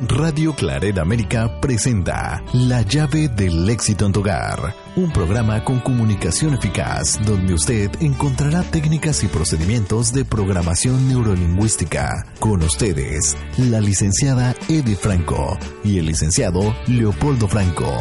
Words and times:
Radio 0.00 0.54
Claret 0.54 0.96
América 0.98 1.60
presenta 1.60 2.40
La 2.52 2.82
llave 2.82 3.28
del 3.28 3.68
éxito 3.68 4.06
en 4.06 4.12
tu 4.12 4.20
hogar, 4.20 4.72
un 4.94 5.10
programa 5.10 5.64
con 5.64 5.80
comunicación 5.80 6.54
eficaz 6.54 7.18
donde 7.26 7.54
usted 7.54 7.90
encontrará 8.00 8.62
técnicas 8.62 9.24
y 9.24 9.26
procedimientos 9.26 10.12
de 10.12 10.24
programación 10.24 11.08
neurolingüística. 11.08 12.24
Con 12.38 12.62
ustedes, 12.62 13.36
la 13.56 13.80
licenciada 13.80 14.54
Eddie 14.68 14.94
Franco 14.94 15.58
y 15.82 15.98
el 15.98 16.06
licenciado 16.06 16.76
Leopoldo 16.86 17.48
Franco. 17.48 17.92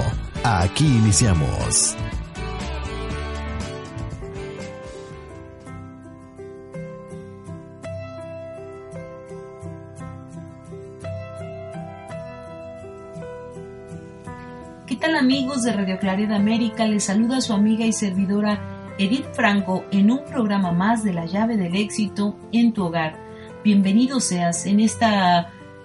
Aquí 0.43 0.86
iniciamos. 0.86 1.95
Amigos 15.06 15.64
de 15.64 15.74
Radio 15.74 16.00
Claridad 16.00 16.36
América? 16.36 16.86
Les 16.86 17.05
saluda 17.05 17.39
su 17.39 17.54
amiga 17.54 17.86
y 17.86 17.93
servidora 17.93 18.60
Edith 18.97 19.25
Franco 19.33 19.86
en 19.92 20.11
un 20.11 20.25
programa 20.25 20.71
más 20.71 21.04
de 21.04 21.14
la 21.14 21.25
llave 21.25 21.55
del 21.55 21.75
éxito 21.75 22.38
en 22.51 22.74
tu 22.74 22.86
hogar. 22.86 23.18
Bienvenido 23.64 24.19
seas 24.19 24.65
en 24.65 24.79
este 24.79 25.05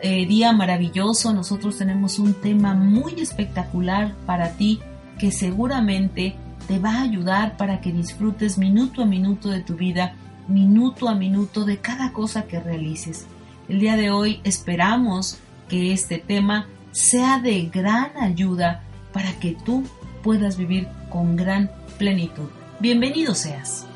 día 0.03 0.53
maravilloso. 0.53 1.33
Nosotros 1.33 1.79
tenemos 1.79 2.19
un 2.19 2.35
tema 2.35 2.75
muy 2.75 3.21
espectacular 3.21 4.15
para 4.27 4.53
ti 4.53 4.81
que 5.19 5.31
seguramente 5.31 6.35
te 6.67 6.79
va 6.79 6.97
a 6.97 7.03
ayudar 7.03 7.57
para 7.57 7.81
que 7.81 7.93
disfrutes 7.93 8.59
minuto 8.59 9.03
a 9.03 9.07
minuto 9.07 9.51
de 9.51 9.61
tu 9.61 9.77
vida, 9.77 10.15
minuto 10.49 11.09
a 11.09 11.15
minuto 11.15 11.65
de 11.65 11.79
cada 11.79 12.13
cosa 12.13 12.45
que 12.45 12.61
realices. 12.61 13.27
El 13.69 13.79
día 13.79 13.97
de 13.97 14.11
hoy 14.11 14.41
esperamos 14.45 15.39
que 15.69 15.93
este 15.93 16.19
tema 16.19 16.67
sea 16.91 17.39
de 17.39 17.63
gran 17.67 18.17
ayuda 18.17 18.83
para 19.13 19.39
que 19.39 19.57
tú 19.65 19.85
puedas 20.23 20.57
vivir 20.57 20.89
con 21.11 21.37
gran 21.37 21.71
plenitud. 21.99 22.49
Bienvenido 22.81 23.35
seas. 23.35 23.87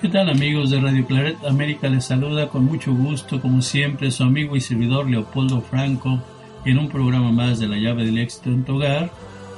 ¿Qué 0.00 0.08
tal 0.08 0.28
amigos 0.28 0.70
de 0.70 0.80
Radio 0.80 1.06
Claret 1.06 1.36
América? 1.46 1.88
Les 1.88 2.04
saluda 2.04 2.48
con 2.48 2.64
mucho 2.64 2.92
gusto, 2.92 3.40
como 3.40 3.62
siempre, 3.62 4.10
su 4.10 4.24
amigo 4.24 4.56
y 4.56 4.60
servidor 4.60 5.08
Leopoldo 5.08 5.60
Franco 5.60 6.20
en 6.64 6.78
un 6.78 6.88
programa 6.88 7.30
más 7.30 7.60
de 7.60 7.68
la 7.68 7.76
llave 7.76 8.04
del 8.04 8.18
éxito 8.18 8.50
en 8.50 8.64
tu 8.64 8.76
hogar. 8.76 9.12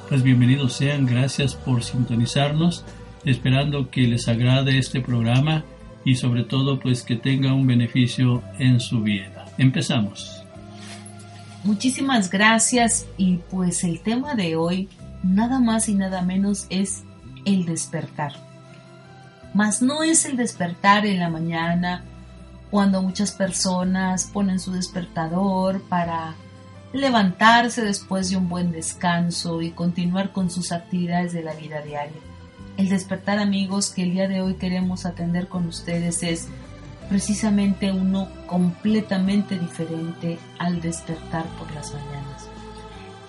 Pues 0.08 0.22
bienvenidos 0.22 0.74
sean, 0.74 1.06
gracias 1.06 1.54
por 1.54 1.82
sintonizarnos, 1.82 2.84
esperando 3.24 3.90
que 3.90 4.02
les 4.02 4.28
agrade 4.28 4.78
este 4.78 5.00
programa 5.00 5.64
y 6.04 6.16
sobre 6.16 6.44
todo 6.44 6.78
pues 6.78 7.02
que 7.02 7.16
tenga 7.16 7.54
un 7.54 7.66
beneficio 7.66 8.42
en 8.58 8.80
su 8.80 9.00
vida. 9.00 9.46
Empezamos. 9.56 10.43
Muchísimas 11.64 12.30
gracias 12.30 13.06
y 13.16 13.38
pues 13.38 13.84
el 13.84 14.00
tema 14.00 14.34
de 14.34 14.54
hoy 14.54 14.90
nada 15.22 15.60
más 15.60 15.88
y 15.88 15.94
nada 15.94 16.20
menos 16.20 16.66
es 16.68 17.04
el 17.46 17.64
despertar. 17.64 18.32
Mas 19.54 19.80
no 19.80 20.02
es 20.02 20.26
el 20.26 20.36
despertar 20.36 21.06
en 21.06 21.20
la 21.20 21.30
mañana 21.30 22.04
cuando 22.70 23.00
muchas 23.00 23.32
personas 23.32 24.24
ponen 24.24 24.60
su 24.60 24.72
despertador 24.72 25.80
para 25.88 26.34
levantarse 26.92 27.82
después 27.82 28.28
de 28.28 28.36
un 28.36 28.50
buen 28.50 28.70
descanso 28.70 29.62
y 29.62 29.70
continuar 29.70 30.32
con 30.32 30.50
sus 30.50 30.70
actividades 30.70 31.32
de 31.32 31.44
la 31.44 31.54
vida 31.54 31.80
diaria. 31.80 32.20
El 32.76 32.90
despertar 32.90 33.38
amigos 33.38 33.88
que 33.88 34.02
el 34.02 34.10
día 34.10 34.28
de 34.28 34.42
hoy 34.42 34.54
queremos 34.56 35.06
atender 35.06 35.48
con 35.48 35.66
ustedes 35.66 36.22
es 36.22 36.48
precisamente 37.14 37.92
uno 37.92 38.26
completamente 38.44 39.56
diferente 39.56 40.36
al 40.58 40.80
despertar 40.80 41.46
por 41.60 41.70
las 41.72 41.94
mañanas. 41.94 42.48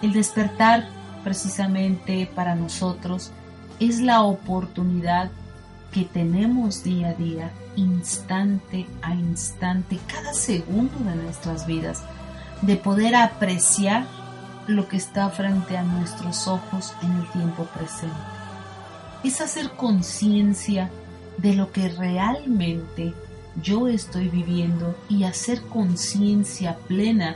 El 0.02 0.12
despertar 0.12 0.88
precisamente 1.24 2.28
para 2.34 2.56
nosotros 2.56 3.32
es 3.80 4.00
la 4.00 4.24
oportunidad 4.24 5.30
que 5.92 6.04
tenemos 6.04 6.84
día 6.84 7.10
a 7.10 7.14
día, 7.14 7.52
instante 7.76 8.88
a 9.04 9.14
instante, 9.14 10.00
cada 10.08 10.34
segundo 10.34 10.98
de 11.08 11.18
nuestras 11.18 11.68
vidas, 11.68 12.02
de 12.64 12.78
poder 12.78 13.16
apreciar 13.16 14.08
lo 14.66 14.88
que 14.88 14.98
está 14.98 15.30
frente 15.30 15.78
a 15.78 15.84
nuestros 15.84 16.48
ojos 16.48 16.96
en 17.04 17.12
el 17.12 17.30
tiempo 17.30 17.66
presente. 17.66 18.16
Es 19.24 19.42
hacer 19.42 19.70
conciencia 19.74 20.90
de 21.38 21.54
lo 21.54 21.72
que 21.72 21.90
realmente 21.90 23.14
yo 23.62 23.88
estoy 23.88 24.30
viviendo 24.30 24.96
y 25.10 25.24
hacer 25.24 25.62
conciencia 25.62 26.78
plena 26.88 27.36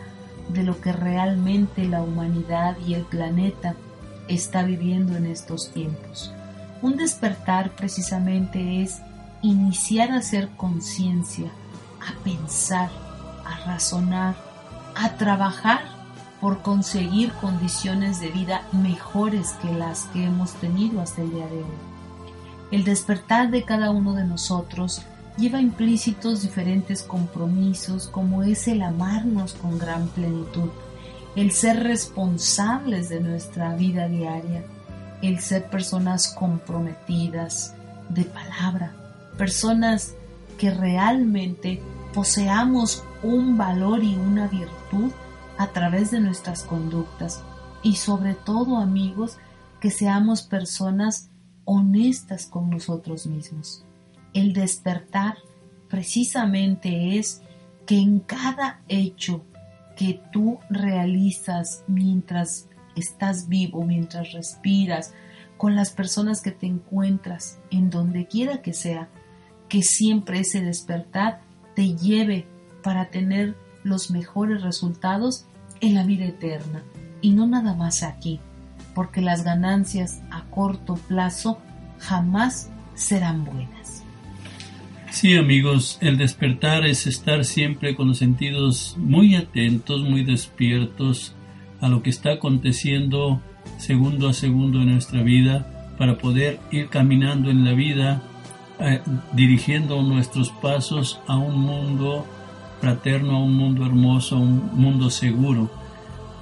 de 0.50 0.64
lo 0.64 0.82
que 0.82 0.92
realmente 0.92 1.86
la 1.86 2.02
humanidad 2.02 2.78
y 2.86 2.94
el 2.94 3.04
planeta 3.04 3.76
está 4.28 4.64
viviendo 4.64 5.16
en 5.16 5.26
estos 5.26 5.72
tiempos. 5.72 6.34
Un 6.82 6.98
despertar 6.98 7.72
precisamente 7.72 8.82
es 8.82 9.02
iniciar 9.42 10.12
a 10.12 10.18
hacer 10.18 10.50
conciencia, 10.58 11.52
a 12.00 12.24
pensar, 12.24 12.90
a 13.46 13.66
razonar, 13.66 14.36
a 14.96 15.16
trabajar 15.16 15.82
por 16.42 16.62
conseguir 16.62 17.32
condiciones 17.34 18.20
de 18.20 18.30
vida 18.30 18.64
mejores 18.72 19.52
que 19.62 19.74
las 19.74 20.06
que 20.08 20.26
hemos 20.26 20.54
tenido 20.54 21.02
hasta 21.02 21.22
el 21.22 21.32
día 21.32 21.48
de 21.48 21.58
hoy. 21.58 21.78
El 22.72 22.84
despertar 22.84 23.50
de 23.50 23.64
cada 23.64 23.90
uno 23.90 24.14
de 24.14 24.24
nosotros 24.24 25.02
lleva 25.40 25.62
implícitos 25.62 26.42
diferentes 26.42 27.02
compromisos 27.02 28.08
como 28.08 28.44
es 28.44 28.68
el 28.68 28.82
amarnos 28.82 29.54
con 29.54 29.80
gran 29.80 30.08
plenitud, 30.10 30.70
el 31.36 31.52
ser 31.52 31.84
responsables 31.84 33.10
de 33.10 33.22
nuestra 33.22 33.76
vida 33.76 34.08
diaria, 34.08 34.64
el 35.22 35.40
ser 35.40 35.70
personas 35.70 36.28
comprometidas 36.28 37.74
de 38.10 38.26
palabra, 38.26 38.94
personas 39.38 40.14
que 40.58 40.72
realmente 40.72 41.82
poseamos 42.14 43.04
un 43.24 43.58
valor 43.58 44.04
y 44.04 44.16
una 44.16 44.48
virtud 44.48 45.12
a 45.58 45.68
través 45.68 46.12
de 46.12 46.20
nuestras 46.20 46.64
conductas 46.64 47.42
y 47.82 47.96
sobre 47.96 48.34
todo 48.34 48.78
amigos 48.78 49.38
que 49.80 49.92
seamos 49.92 50.42
personas 50.42 51.30
honestas 51.66 52.46
con 52.46 52.70
nosotros 52.70 53.26
mismos. 53.26 53.86
El 54.40 54.54
despertar 54.54 55.36
precisamente 55.90 57.20
es 57.20 57.42
que 57.86 57.98
en 57.98 58.22
cada 58.22 58.80
hecho 58.88 59.44
que 59.98 60.22
tú 60.32 60.60
realizas 60.70 61.84
mientras 61.88 62.70
estás 62.96 63.50
vivo, 63.50 63.84
mientras 63.84 64.32
respiras, 64.32 65.14
con 65.58 65.76
las 65.76 65.92
personas 65.92 66.40
que 66.40 66.52
te 66.52 66.68
encuentras, 66.68 67.60
en 67.70 67.90
donde 67.90 68.28
quiera 68.28 68.62
que 68.62 68.72
sea, 68.72 69.10
que 69.68 69.82
siempre 69.82 70.40
ese 70.40 70.62
despertar 70.62 71.42
te 71.76 71.98
lleve 71.98 72.48
para 72.82 73.10
tener 73.10 73.58
los 73.84 74.10
mejores 74.10 74.62
resultados 74.62 75.48
en 75.82 75.96
la 75.96 76.06
vida 76.06 76.24
eterna 76.24 76.86
y 77.20 77.32
no 77.32 77.46
nada 77.46 77.74
más 77.74 78.04
aquí, 78.04 78.40
porque 78.96 79.20
las 79.20 79.44
ganancias 79.44 80.22
a 80.32 80.46
corto 80.46 80.96
plazo 80.96 81.58
jamás 81.98 82.70
serán 82.96 83.44
buenas. 83.44 83.99
Sí, 85.12 85.36
amigos, 85.36 85.98
el 86.02 86.18
despertar 86.18 86.86
es 86.86 87.08
estar 87.08 87.44
siempre 87.44 87.96
con 87.96 88.10
los 88.10 88.20
sentidos 88.20 88.96
muy 88.98 89.36
atentos, 89.36 90.04
muy 90.04 90.24
despiertos 90.24 91.34
a 91.82 91.90
lo 91.90 92.04
que 92.04 92.12
está 92.12 92.34
aconteciendo 92.34 93.42
segundo 93.78 94.30
a 94.30 94.34
segundo 94.34 94.82
en 94.82 94.94
nuestra 94.94 95.24
vida 95.24 95.96
para 95.98 96.18
poder 96.18 96.60
ir 96.72 96.90
caminando 96.90 97.50
en 97.50 97.66
la 97.66 97.74
vida, 97.74 98.22
eh, 98.80 99.02
dirigiendo 99.34 100.02
nuestros 100.04 100.52
pasos 100.52 101.20
a 101.28 101.38
un 101.38 101.60
mundo 101.60 102.26
fraterno, 102.80 103.38
a 103.38 103.44
un 103.44 103.56
mundo 103.56 103.86
hermoso, 103.88 104.36
a 104.36 104.40
un 104.40 104.70
mundo 104.76 105.10
seguro. 105.10 105.72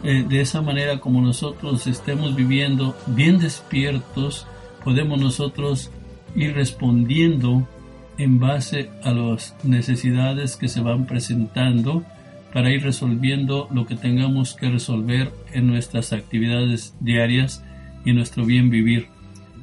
Eh, 0.03 0.25
de 0.27 0.42
esa 0.42 0.62
manera 0.62 1.00
como 1.00 1.21
nosotros 1.21 1.88
estemos 1.88 2.36
viviendo 2.36 2.95
bien 3.07 3.39
despiertos, 3.39 4.45
podemos 4.83 5.19
nosotros 5.19 5.89
ir 6.36 6.53
respondiendo 6.53 7.65
en 8.18 8.40
base 8.40 8.90
a 9.04 9.12
las 9.12 9.56
necesidades 9.64 10.56
que 10.56 10.68
se 10.68 10.81
van 10.81 11.06
presentando 11.06 12.04
para 12.54 12.72
ir 12.72 12.84
resolviendo 12.84 13.68
lo 13.72 13.86
que 13.86 13.96
tengamos 13.96 14.56
que 14.56 14.69
resolver 14.69 15.31
en 15.54 15.68
nuestras 15.68 16.14
actividades 16.14 16.96
diarias 17.00 17.64
y 18.06 18.14
nuestro 18.14 18.46
bien 18.46 18.69
vivir. 18.69 19.08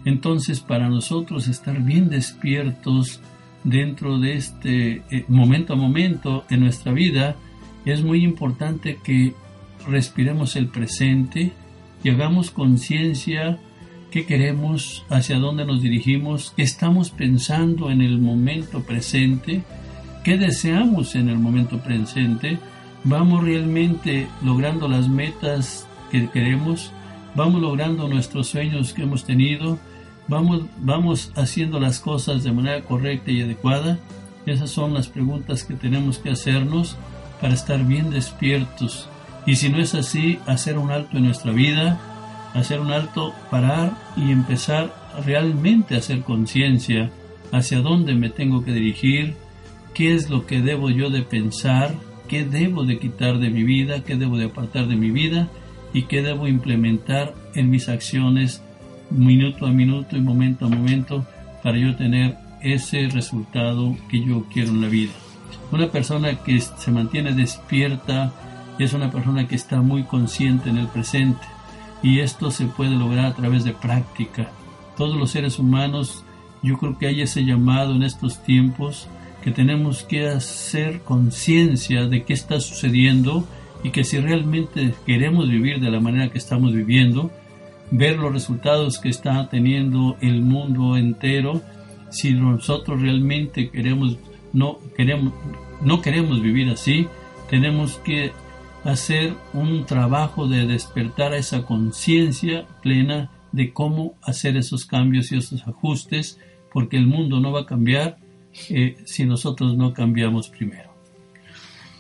Entonces, 0.05 0.61
para 0.61 0.89
nosotros 0.89 1.49
estar 1.49 1.81
bien 1.81 2.11
despiertos 2.11 3.21
dentro 3.65 4.19
de 4.19 4.35
este 4.35 5.03
eh, 5.11 5.25
momento 5.29 5.73
a 5.73 5.77
momento 5.77 6.45
en 6.51 6.61
nuestra 6.61 6.93
vida, 6.93 7.37
es 7.85 8.03
muy 8.03 8.23
importante 8.23 8.99
que 9.03 9.35
respiremos 9.89 10.56
el 10.56 10.69
presente 10.69 11.53
y 12.03 12.11
hagamos 12.11 12.51
conciencia 12.51 13.59
qué 14.14 14.25
queremos, 14.25 15.05
hacia 15.11 15.38
dónde 15.38 15.66
nos 15.66 15.82
dirigimos, 15.82 16.55
qué 16.56 16.62
estamos 16.62 17.11
pensando 17.11 17.90
en 17.90 18.00
el 18.00 18.19
momento 18.19 18.84
presente, 18.84 19.64
qué 20.22 20.38
deseamos 20.38 21.16
en 21.16 21.28
el 21.28 21.38
momento 21.38 21.81
presente 21.81 22.58
vamos 23.05 23.44
realmente 23.44 24.28
logrando 24.43 24.88
las 24.88 25.08
metas 25.08 25.87
que 26.11 26.28
queremos, 26.31 26.90
vamos 27.34 27.61
logrando 27.61 28.08
nuestros 28.08 28.49
sueños 28.49 28.93
que 28.93 29.02
hemos 29.02 29.25
tenido, 29.25 29.78
vamos, 30.26 30.62
vamos 30.78 31.32
haciendo 31.37 31.78
las 31.78 32.00
cosas 32.00 32.43
de 32.43 32.52
manera 32.52 32.82
correcta 32.82 33.31
y 33.31 33.43
adecuada. 33.43 33.99
Esas 34.46 34.70
son 34.70 34.94
las 34.94 35.08
preguntas 35.08 35.64
que 35.64 35.75
tenemos 35.75 36.19
que 36.19 36.31
hacernos 36.31 36.96
para 37.40 37.55
estar 37.55 37.84
bien 37.84 38.10
despiertos. 38.10 39.08
Y 39.44 39.56
si 39.56 39.69
no 39.69 39.78
es 39.78 39.94
así, 39.94 40.38
hacer 40.46 40.78
un 40.78 40.90
alto 40.90 41.19
en 41.19 41.25
nuestra 41.25 41.52
vida, 41.52 42.00
hacer 42.55 42.81
un 42.81 42.93
alto, 42.93 43.35
parar 43.51 43.93
y 44.17 44.31
empezar 44.31 44.95
realmente 45.25 45.95
a 45.95 45.99
hacer 45.99 46.21
conciencia 46.21 47.11
hacia 47.53 47.81
dónde 47.81 48.15
me 48.15 48.31
tengo 48.31 48.65
que 48.65 48.73
dirigir, 48.73 49.35
qué 49.93 50.15
es 50.15 50.31
lo 50.31 50.47
que 50.47 50.61
debo 50.61 50.91
yo 50.91 51.11
de 51.11 51.23
pensar, 51.23 51.95
qué 52.29 52.45
debo 52.45 52.85
de 52.85 52.99
quitar 52.99 53.39
de 53.39 53.51
mi 53.51 53.65
vida, 53.65 54.03
qué 54.05 54.17
debo 54.17 54.39
de 54.39 54.47
apartar 54.47 54.87
de 54.87 54.97
mi 54.97 55.11
vida 55.11 55.49
y 55.93 56.03
qué 56.03 56.23
debo 56.23 56.49
implementar 56.49 57.35
en 57.55 57.71
mis 57.71 57.89
acciones 57.89 58.62
minuto 59.11 59.67
a 59.67 59.71
minuto 59.71 60.17
y 60.17 60.21
momento 60.21 60.67
a 60.67 60.69
momento 60.69 61.27
para 61.62 61.77
yo 61.77 61.95
tener 61.97 62.37
ese 62.62 63.09
resultado 63.09 63.97
que 64.09 64.25
yo 64.25 64.47
quiero 64.53 64.71
en 64.71 64.81
la 64.81 64.89
vida. 64.89 65.12
Una 65.71 65.91
persona 65.91 66.37
que 66.43 66.61
se 66.61 66.91
mantiene 66.91 67.33
despierta 67.33 68.33
es 68.79 68.93
una 68.93 69.11
persona 69.11 69.47
que 69.47 69.55
está 69.55 69.83
muy 69.83 70.05
consciente 70.05 70.71
en 70.71 70.79
el 70.79 70.89
presente 70.89 71.54
y 72.05 72.21
esto 72.21 72.51
se 72.51 72.67
puede 72.67 72.95
lograr 72.95 73.25
a 73.25 73.35
través 73.35 73.65
de 73.65 73.73
práctica. 73.73 74.51
Todos 74.97 75.17
los 75.17 75.31
seres 75.31 75.59
humanos, 75.59 76.23
yo 76.62 76.77
creo 76.77 76.99
que 76.99 77.06
hay 77.06 77.23
ese 77.23 77.45
llamado 77.45 77.95
en 77.95 78.03
estos 78.03 78.43
tiempos 78.45 79.09
que 79.43 79.51
tenemos 79.51 80.03
que 80.03 80.29
hacer 80.29 81.01
conciencia 81.01 82.06
de 82.06 82.25
qué 82.25 82.35
está 82.35 82.61
sucediendo 82.61 83.49
y 83.83 83.91
que 83.91 84.05
si 84.05 84.19
realmente 84.19 84.95
queremos 85.06 85.49
vivir 85.49 85.81
de 85.81 85.91
la 85.91 85.99
manera 85.99 86.29
que 86.29 86.37
estamos 86.37 86.75
viviendo, 86.75 87.31
ver 87.91 88.19
los 88.19 88.33
resultados 88.33 88.99
que 88.99 89.09
está 89.09 89.49
teniendo 89.49 90.19
el 90.21 90.43
mundo 90.43 90.99
entero, 90.99 91.62
si 92.11 92.35
nosotros 92.35 93.01
realmente 93.01 93.71
queremos 93.71 94.19
no 94.53 94.79
queremos 94.97 95.33
no 95.81 96.03
queremos 96.03 96.41
vivir 96.43 96.69
así, 96.69 97.09
tenemos 97.49 97.97
que 98.05 98.33
hacer 98.84 99.34
un 99.52 99.86
trabajo 99.86 100.46
de 100.46 100.66
despertar 100.66 101.32
a 101.32 101.38
esa 101.38 101.64
conciencia 101.64 102.66
plena 102.82 103.31
de 103.52 103.72
cómo 103.72 104.14
hacer 104.22 104.56
esos 104.56 104.84
cambios 104.84 105.32
y 105.32 105.38
esos 105.38 105.66
ajustes, 105.66 106.38
porque 106.72 106.96
el 106.96 107.06
mundo 107.06 107.40
no 107.40 107.52
va 107.52 107.60
a 107.60 107.66
cambiar 107.66 108.19
eh, 108.69 108.96
si 109.04 109.25
nosotros 109.25 109.76
no 109.76 109.94
cambiamos 109.94 110.48
primero. 110.48 110.90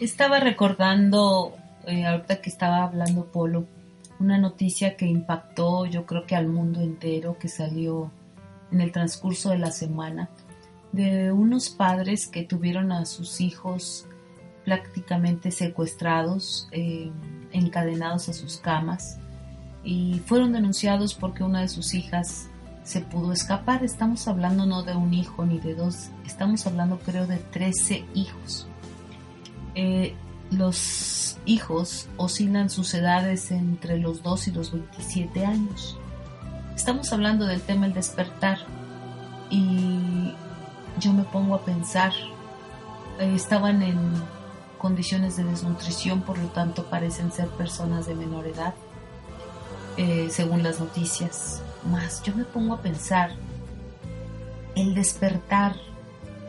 Estaba 0.00 0.40
recordando, 0.40 1.54
eh, 1.86 2.04
ahorita 2.04 2.40
que 2.40 2.50
estaba 2.50 2.82
hablando 2.82 3.26
Polo, 3.26 3.66
una 4.18 4.38
noticia 4.38 4.96
que 4.96 5.06
impactó 5.06 5.86
yo 5.86 6.06
creo 6.06 6.26
que 6.26 6.36
al 6.36 6.48
mundo 6.48 6.80
entero, 6.80 7.38
que 7.38 7.48
salió 7.48 8.10
en 8.72 8.80
el 8.80 8.92
transcurso 8.92 9.50
de 9.50 9.58
la 9.58 9.70
semana, 9.70 10.28
de 10.92 11.32
unos 11.32 11.70
padres 11.70 12.26
que 12.26 12.42
tuvieron 12.42 12.92
a 12.92 13.06
sus 13.06 13.40
hijos 13.40 14.06
prácticamente 14.64 15.50
secuestrados, 15.50 16.68
eh, 16.72 17.10
encadenados 17.52 18.28
a 18.28 18.32
sus 18.32 18.56
camas, 18.56 19.18
y 19.82 20.20
fueron 20.26 20.52
denunciados 20.52 21.14
porque 21.14 21.44
una 21.44 21.60
de 21.60 21.68
sus 21.68 21.94
hijas 21.94 22.48
se 22.84 23.00
pudo 23.00 23.32
escapar. 23.32 23.84
Estamos 23.84 24.26
hablando 24.28 24.66
no 24.66 24.82
de 24.82 24.94
un 24.94 25.12
hijo 25.12 25.44
ni 25.44 25.58
de 25.58 25.74
dos, 25.74 26.10
estamos 26.24 26.66
hablando 26.66 26.98
creo 26.98 27.26
de 27.26 27.38
13 27.38 28.04
hijos. 28.14 28.66
Eh, 29.74 30.14
los 30.50 31.38
hijos 31.46 32.08
oscilan 32.16 32.70
sus 32.70 32.94
edades 32.94 33.50
entre 33.50 33.98
los 33.98 34.22
2 34.22 34.48
y 34.48 34.50
los 34.52 34.72
27 34.72 35.44
años. 35.44 35.98
Estamos 36.74 37.12
hablando 37.12 37.46
del 37.46 37.60
tema 37.60 37.86
el 37.86 37.94
despertar 37.94 38.58
y 39.50 40.32
yo 41.00 41.12
me 41.12 41.24
pongo 41.24 41.54
a 41.54 41.64
pensar, 41.64 42.12
eh, 43.18 43.32
estaban 43.34 43.82
en 43.82 43.98
condiciones 44.84 45.38
de 45.38 45.44
desnutrición, 45.44 46.20
por 46.20 46.36
lo 46.36 46.48
tanto 46.48 46.84
parecen 46.84 47.32
ser 47.32 47.48
personas 47.48 48.04
de 48.04 48.14
menor 48.14 48.46
edad, 48.46 48.74
eh, 49.96 50.28
según 50.30 50.62
las 50.62 50.78
noticias 50.78 51.62
más 51.90 52.22
yo 52.22 52.34
me 52.34 52.44
pongo 52.44 52.74
a 52.74 52.82
pensar 52.82 53.30
el 54.74 54.94
despertar 54.94 55.74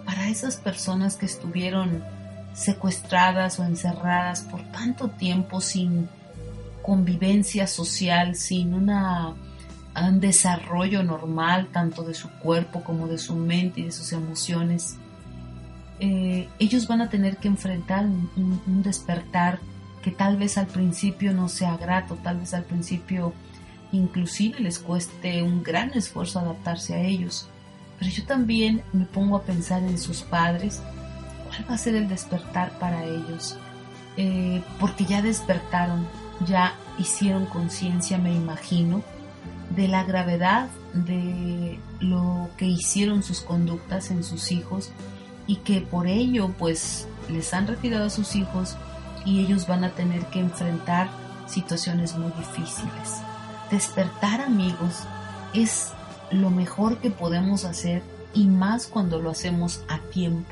para 0.04 0.28
esas 0.28 0.58
personas 0.58 1.16
que 1.16 1.26
estuvieron 1.26 2.04
secuestradas 2.54 3.58
o 3.58 3.64
encerradas 3.64 4.42
por 4.42 4.62
tanto 4.64 5.08
tiempo 5.12 5.62
sin 5.62 6.10
convivencia 6.82 7.68
social, 7.68 8.36
sin 8.36 8.74
una, 8.74 9.34
un 9.96 10.20
desarrollo 10.20 11.04
normal 11.04 11.70
tanto 11.72 12.04
de 12.04 12.14
su 12.14 12.30
cuerpo 12.32 12.84
como 12.84 13.08
de 13.08 13.18
su 13.18 13.34
mente 13.34 13.80
y 13.80 13.86
de 13.86 13.92
sus 13.94 14.12
emociones. 14.12 14.98
Eh, 16.00 16.50
ellos 16.60 16.88
van 16.88 17.02
a 17.02 17.10
tener 17.10 17.38
que 17.38 17.48
enfrentar 17.48 18.06
un 18.06 18.84
despertar 18.84 19.60
que 20.06 20.12
tal 20.12 20.38
vez 20.38 20.60
al 20.60 20.68
principio 20.68 21.34
no 21.34 21.50
sea 21.50 21.78
grato, 21.78 22.16
tal 22.22 22.38
vez 22.38 22.54
al 22.54 22.64
principio 22.64 23.34
inclusive 23.92 24.60
les 24.60 24.78
cueste 24.78 25.42
un 25.42 25.64
gran 25.64 25.92
esfuerzo 25.94 26.40
adaptarse 26.40 26.94
a 26.94 27.02
ellos. 27.02 27.48
Pero 27.98 28.12
yo 28.12 28.24
también 28.26 28.84
me 28.94 29.06
pongo 29.06 29.36
a 29.38 29.42
pensar 29.42 29.82
en 29.82 29.98
sus 29.98 30.22
padres, 30.22 30.82
cuál 31.48 31.70
va 31.70 31.76
a 31.76 31.78
ser 31.80 31.96
el 31.96 32.08
despertar 32.08 32.78
para 32.78 33.04
ellos, 33.04 33.58
eh, 34.18 34.62
porque 34.80 35.06
ya 35.06 35.22
despertaron, 35.22 36.08
ya 36.46 36.76
hicieron 37.00 37.46
conciencia, 37.46 38.20
me 38.20 38.34
imagino, 38.34 39.02
de 39.76 39.88
la 39.88 40.04
gravedad 40.04 40.68
de 40.94 41.80
lo 42.00 42.50
que 42.58 42.66
hicieron 42.66 43.24
sus 43.24 43.42
conductas 43.42 44.12
en 44.12 44.24
sus 44.24 44.52
hijos 44.52 44.92
y 45.48 45.58
que 45.58 45.82
por 45.82 46.08
ello 46.08 46.54
pues 46.58 47.08
les 47.30 47.54
han 47.54 47.68
retirado 47.68 48.06
a 48.06 48.10
sus 48.10 48.36
hijos 48.36 48.76
y 49.26 49.40
ellos 49.40 49.68
van 49.68 49.84
a 49.84 49.92
tener 49.92 50.26
que 50.28 50.40
enfrentar 50.40 51.10
situaciones 51.48 52.16
muy 52.18 52.32
difíciles. 52.32 53.22
Despertar 53.72 54.42
amigos 54.42 55.04
es 55.54 55.92
lo 56.32 56.50
mejor 56.50 57.00
que 57.00 57.10
podemos 57.10 57.66
hacer 57.66 58.04
y 58.34 58.46
más 58.46 58.88
cuando 58.88 59.20
lo 59.20 59.32
hacemos 59.32 59.82
a 59.88 60.00
tiempo. 60.00 60.52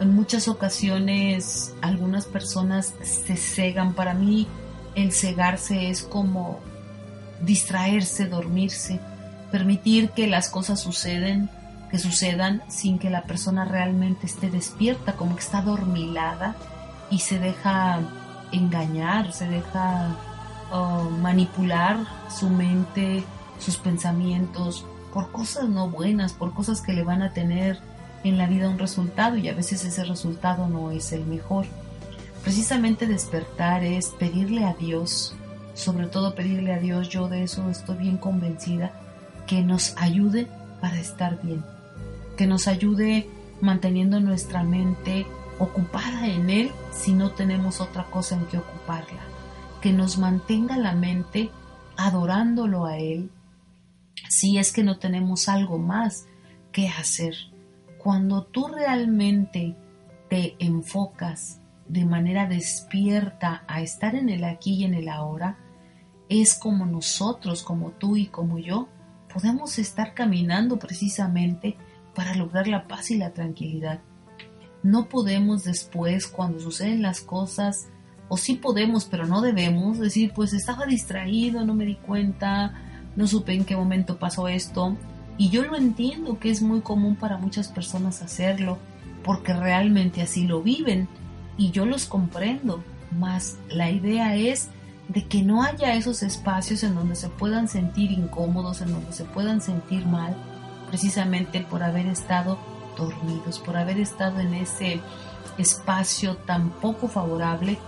En 0.00 0.14
muchas 0.14 0.46
ocasiones 0.46 1.74
algunas 1.80 2.26
personas 2.26 2.94
se 3.02 3.36
cegan. 3.36 3.94
Para 3.94 4.14
mí 4.14 4.46
el 4.94 5.12
cegarse 5.12 5.88
es 5.88 6.02
como 6.02 6.60
distraerse, 7.40 8.26
dormirse, 8.26 9.00
permitir 9.50 10.10
que 10.10 10.26
las 10.26 10.48
cosas 10.48 10.80
suceden, 10.80 11.50
que 11.90 11.98
sucedan 11.98 12.62
sin 12.68 12.98
que 12.98 13.10
la 13.10 13.22
persona 13.22 13.64
realmente 13.64 14.26
esté 14.26 14.50
despierta, 14.50 15.16
como 15.16 15.34
que 15.34 15.42
está 15.42 15.62
dormilada 15.62 16.56
y 17.10 17.20
se 17.20 17.38
deja 17.38 18.00
engañar, 18.52 19.32
se 19.32 19.48
deja 19.48 20.16
manipular 21.20 21.98
su 22.28 22.48
mente, 22.48 23.24
sus 23.58 23.76
pensamientos 23.76 24.84
por 25.14 25.32
cosas 25.32 25.68
no 25.68 25.88
buenas, 25.88 26.32
por 26.32 26.52
cosas 26.52 26.82
que 26.82 26.92
le 26.92 27.02
van 27.02 27.22
a 27.22 27.32
tener 27.32 27.78
en 28.22 28.36
la 28.36 28.46
vida 28.46 28.68
un 28.68 28.78
resultado 28.78 29.36
y 29.36 29.48
a 29.48 29.54
veces 29.54 29.84
ese 29.84 30.04
resultado 30.04 30.68
no 30.68 30.90
es 30.90 31.12
el 31.12 31.24
mejor. 31.24 31.64
Precisamente 32.42 33.06
despertar 33.06 33.82
es 33.82 34.08
pedirle 34.08 34.64
a 34.64 34.74
Dios, 34.74 35.34
sobre 35.74 36.06
todo 36.06 36.34
pedirle 36.34 36.74
a 36.74 36.78
Dios, 36.78 37.08
yo 37.08 37.28
de 37.28 37.44
eso 37.44 37.70
estoy 37.70 37.96
bien 37.96 38.18
convencida, 38.18 38.92
que 39.46 39.62
nos 39.62 39.94
ayude 39.96 40.48
para 40.80 40.98
estar 40.98 41.40
bien, 41.40 41.64
que 42.36 42.46
nos 42.46 42.68
ayude 42.68 43.28
manteniendo 43.60 44.20
nuestra 44.20 44.62
mente 44.62 45.26
ocupada 45.58 46.26
en 46.28 46.50
Él 46.50 46.72
si 46.92 47.12
no 47.12 47.32
tenemos 47.32 47.80
otra 47.80 48.04
cosa 48.04 48.36
en 48.36 48.46
que 48.46 48.58
ocuparla 48.58 49.36
que 49.80 49.92
nos 49.92 50.18
mantenga 50.18 50.76
la 50.76 50.94
mente 50.94 51.50
adorándolo 51.96 52.86
a 52.86 52.98
Él, 52.98 53.30
si 54.28 54.58
es 54.58 54.72
que 54.72 54.82
no 54.82 54.98
tenemos 54.98 55.48
algo 55.48 55.78
más 55.78 56.26
que 56.72 56.88
hacer. 56.88 57.34
Cuando 57.98 58.44
tú 58.44 58.68
realmente 58.68 59.76
te 60.28 60.56
enfocas 60.58 61.60
de 61.86 62.04
manera 62.04 62.48
despierta 62.48 63.62
a 63.68 63.80
estar 63.80 64.16
en 64.16 64.28
el 64.28 64.44
aquí 64.44 64.74
y 64.74 64.84
en 64.84 64.94
el 64.94 65.08
ahora, 65.08 65.56
es 66.28 66.54
como 66.54 66.84
nosotros, 66.86 67.62
como 67.62 67.92
tú 67.92 68.16
y 68.16 68.26
como 68.26 68.58
yo, 68.58 68.88
podemos 69.32 69.78
estar 69.78 70.14
caminando 70.14 70.78
precisamente 70.78 71.76
para 72.16 72.34
lograr 72.34 72.66
la 72.66 72.88
paz 72.88 73.10
y 73.12 73.18
la 73.18 73.32
tranquilidad. 73.32 74.00
No 74.82 75.08
podemos 75.08 75.62
después, 75.62 76.26
cuando 76.26 76.58
suceden 76.58 77.02
las 77.02 77.20
cosas, 77.20 77.88
o 78.28 78.36
sí 78.36 78.54
podemos, 78.54 79.04
pero 79.04 79.26
no 79.26 79.42
debemos, 79.42 79.98
decir, 79.98 80.32
pues 80.34 80.52
estaba 80.54 80.86
distraído, 80.86 81.64
no 81.64 81.74
me 81.74 81.84
di 81.84 81.96
cuenta, 81.96 82.74
no 83.14 83.26
supe 83.26 83.52
en 83.52 83.64
qué 83.64 83.76
momento 83.76 84.18
pasó 84.18 84.48
esto. 84.48 84.96
Y 85.38 85.50
yo 85.50 85.62
lo 85.62 85.76
entiendo 85.76 86.38
que 86.38 86.50
es 86.50 86.62
muy 86.62 86.80
común 86.80 87.16
para 87.16 87.36
muchas 87.36 87.68
personas 87.68 88.22
hacerlo, 88.22 88.78
porque 89.22 89.52
realmente 89.52 90.22
así 90.22 90.46
lo 90.46 90.62
viven. 90.62 91.08
y 91.58 91.70
yo 91.70 91.86
los 91.86 92.04
comprendo, 92.04 92.84
más 93.18 93.56
la 93.70 93.90
idea 93.90 94.36
es 94.36 94.68
de 95.08 95.24
que 95.24 95.42
no 95.42 95.62
haya 95.62 95.94
esos 95.94 96.22
espacios 96.22 96.82
en 96.82 96.94
donde 96.94 97.14
se 97.14 97.30
puedan 97.30 97.66
sentir 97.66 98.10
incómodos, 98.10 98.82
en 98.82 98.92
donde 98.92 99.12
se 99.12 99.24
puedan 99.24 99.62
sentir 99.62 100.04
mal, 100.04 100.36
precisamente 100.88 101.60
por 101.60 101.82
haber 101.82 102.06
estado 102.06 102.58
dormidos, 102.96 103.58
por 103.58 103.76
haber 103.76 103.98
estado 103.98 104.40
en 104.40 104.54
ese 104.54 105.00
espacio 105.58 106.36
tan 106.36 106.70
poco 106.70 107.08
favorable 107.08 107.78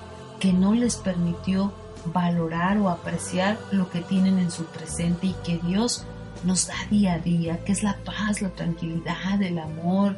que 0.41 0.53
no 0.53 0.75
les 0.75 0.97
permitió 0.97 1.73
valorar 2.07 2.79
o 2.79 2.89
apreciar 2.89 3.59
lo 3.73 3.91
que 3.91 4.01
tienen 4.01 4.39
en 4.39 4.51
su 4.51 4.65
presente 4.67 5.29
y 5.29 5.37
que 5.45 5.59
Dios 5.59 6.05
nos 6.45 6.69
da 6.69 6.75
día 6.91 7.15
a 7.15 7.19
día, 7.19 7.65
que 7.65 7.73
es 7.73 7.83
la 7.83 7.97
paz, 8.05 8.41
la 8.43 8.51
tranquilidad, 8.51 9.43
el 9.43 9.59
amor, 9.59 10.17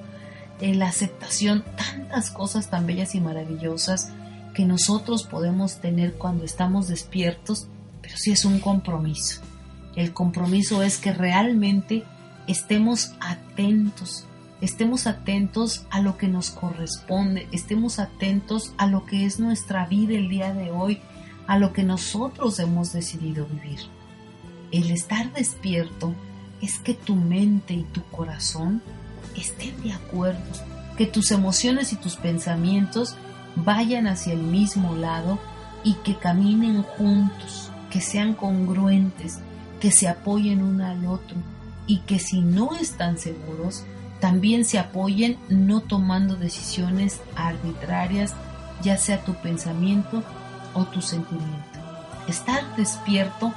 eh, 0.60 0.74
la 0.74 0.88
aceptación, 0.88 1.64
tantas 1.76 2.30
cosas 2.30 2.68
tan 2.68 2.86
bellas 2.86 3.14
y 3.14 3.20
maravillosas 3.20 4.12
que 4.54 4.66
nosotros 4.66 5.22
podemos 5.22 5.80
tener 5.80 6.14
cuando 6.14 6.44
estamos 6.44 6.88
despiertos, 6.88 7.68
pero 8.02 8.16
sí 8.16 8.32
es 8.32 8.44
un 8.44 8.60
compromiso. 8.60 9.40
El 9.96 10.12
compromiso 10.12 10.82
es 10.82 10.98
que 10.98 11.12
realmente 11.12 12.04
estemos 12.46 13.12
atentos, 13.20 14.26
estemos 14.60 15.06
atentos 15.06 15.86
a 15.90 16.00
lo 16.00 16.16
que 16.16 16.28
nos 16.28 16.50
corresponde, 16.50 17.48
estemos 17.52 17.98
atentos 17.98 18.72
a 18.78 18.86
lo 18.86 19.04
que 19.04 19.24
es 19.24 19.38
nuestra 19.38 19.86
vida 19.86 20.14
el 20.14 20.28
día 20.28 20.52
de 20.52 20.70
hoy, 20.70 21.00
a 21.46 21.58
lo 21.58 21.72
que 21.72 21.82
nosotros 21.82 22.58
hemos 22.58 22.92
decidido 22.92 23.46
vivir. 23.46 23.80
El 24.70 24.90
estar 24.90 25.32
despierto 25.32 26.14
es 26.60 26.78
que 26.78 26.94
tu 26.94 27.16
mente 27.16 27.74
y 27.74 27.82
tu 27.84 28.02
corazón 28.04 28.82
estén 29.36 29.80
de 29.82 29.92
acuerdo, 29.92 30.40
que 30.96 31.06
tus 31.06 31.30
emociones 31.30 31.92
y 31.92 31.96
tus 31.96 32.16
pensamientos 32.16 33.16
vayan 33.56 34.06
hacia 34.06 34.32
el 34.32 34.42
mismo 34.42 34.94
lado 34.94 35.38
y 35.82 35.94
que 36.04 36.16
caminen 36.16 36.82
juntos, 36.82 37.70
que 37.90 38.00
sean 38.00 38.34
congruentes, 38.34 39.38
que 39.80 39.90
se 39.90 40.08
apoyen 40.08 40.62
uno 40.62 40.86
al 40.86 41.06
otro 41.06 41.36
y 41.86 41.98
que 42.00 42.18
si 42.18 42.40
no 42.40 42.74
están 42.74 43.18
seguros, 43.18 43.84
también 44.20 44.64
se 44.64 44.78
apoyen 44.78 45.38
no 45.48 45.80
tomando 45.80 46.36
decisiones 46.36 47.20
arbitrarias, 47.36 48.34
ya 48.82 48.96
sea 48.96 49.24
tu 49.24 49.34
pensamiento 49.34 50.22
o 50.74 50.84
tu 50.84 51.00
sentimiento. 51.00 51.80
Estar 52.28 52.76
despierto 52.76 53.52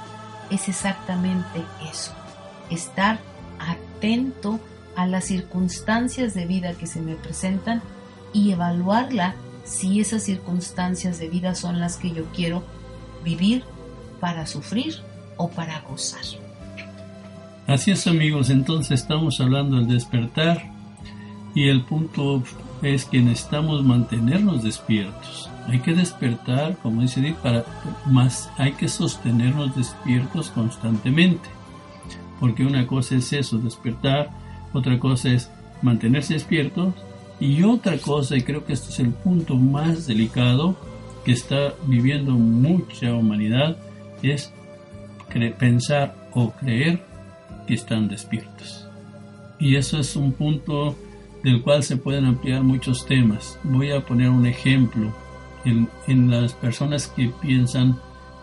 es 0.50 0.68
exactamente 0.68 1.62
eso, 1.90 2.12
estar 2.70 3.18
atento 3.58 4.58
a 4.96 5.06
las 5.06 5.24
circunstancias 5.24 6.34
de 6.34 6.46
vida 6.46 6.74
que 6.74 6.86
se 6.86 7.00
me 7.00 7.14
presentan 7.14 7.82
y 8.32 8.52
evaluarla 8.52 9.34
si 9.64 10.00
esas 10.00 10.22
circunstancias 10.22 11.18
de 11.18 11.28
vida 11.28 11.54
son 11.54 11.80
las 11.80 11.96
que 11.96 12.10
yo 12.10 12.24
quiero 12.34 12.62
vivir 13.22 13.64
para 14.20 14.46
sufrir 14.46 14.96
o 15.36 15.48
para 15.48 15.80
gozar. 15.80 16.43
Así 17.66 17.92
es 17.92 18.06
amigos, 18.06 18.50
entonces 18.50 19.00
estamos 19.00 19.40
hablando 19.40 19.76
del 19.76 19.88
despertar 19.88 20.70
y 21.54 21.68
el 21.68 21.80
punto 21.80 22.42
es 22.82 23.06
que 23.06 23.20
necesitamos 23.20 23.82
mantenernos 23.82 24.62
despiertos. 24.62 25.48
Hay 25.66 25.78
que 25.78 25.94
despertar, 25.94 26.76
como 26.82 27.00
dice 27.00 27.22
Dick, 27.22 27.36
para 27.36 27.64
más 28.04 28.50
hay 28.58 28.72
que 28.72 28.86
sostenernos 28.86 29.74
despiertos 29.74 30.50
constantemente. 30.50 31.48
Porque 32.38 32.66
una 32.66 32.86
cosa 32.86 33.14
es 33.14 33.32
eso, 33.32 33.56
despertar, 33.56 34.28
otra 34.74 34.98
cosa 34.98 35.30
es 35.30 35.50
mantenerse 35.80 36.34
despiertos 36.34 36.92
y 37.40 37.62
otra 37.62 37.96
cosa, 37.96 38.36
y 38.36 38.42
creo 38.42 38.66
que 38.66 38.74
este 38.74 38.90
es 38.90 39.00
el 39.00 39.10
punto 39.10 39.56
más 39.56 40.06
delicado 40.06 40.76
que 41.24 41.32
está 41.32 41.72
viviendo 41.86 42.32
mucha 42.32 43.14
humanidad, 43.14 43.78
es 44.22 44.52
pensar 45.58 46.14
o 46.32 46.50
creer 46.50 47.13
que 47.66 47.74
están 47.74 48.08
despiertos. 48.08 48.88
Y 49.58 49.76
eso 49.76 49.98
es 49.98 50.16
un 50.16 50.32
punto 50.32 50.96
del 51.42 51.62
cual 51.62 51.82
se 51.82 51.96
pueden 51.96 52.24
ampliar 52.24 52.62
muchos 52.62 53.06
temas. 53.06 53.58
Voy 53.64 53.90
a 53.90 54.04
poner 54.04 54.30
un 54.30 54.46
ejemplo 54.46 55.14
en, 55.64 55.88
en 56.06 56.30
las 56.30 56.52
personas 56.54 57.08
que 57.08 57.30
piensan 57.40 57.98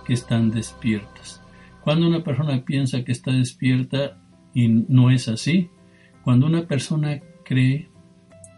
que 0.05 0.13
están 0.13 0.51
despiertas. 0.51 1.41
Cuando 1.83 2.07
una 2.07 2.23
persona 2.23 2.63
piensa 2.63 3.03
que 3.03 3.11
está 3.11 3.31
despierta 3.31 4.21
y 4.53 4.67
no 4.67 5.09
es 5.09 5.27
así, 5.27 5.69
cuando 6.23 6.45
una 6.45 6.67
persona 6.67 7.19
cree 7.43 7.89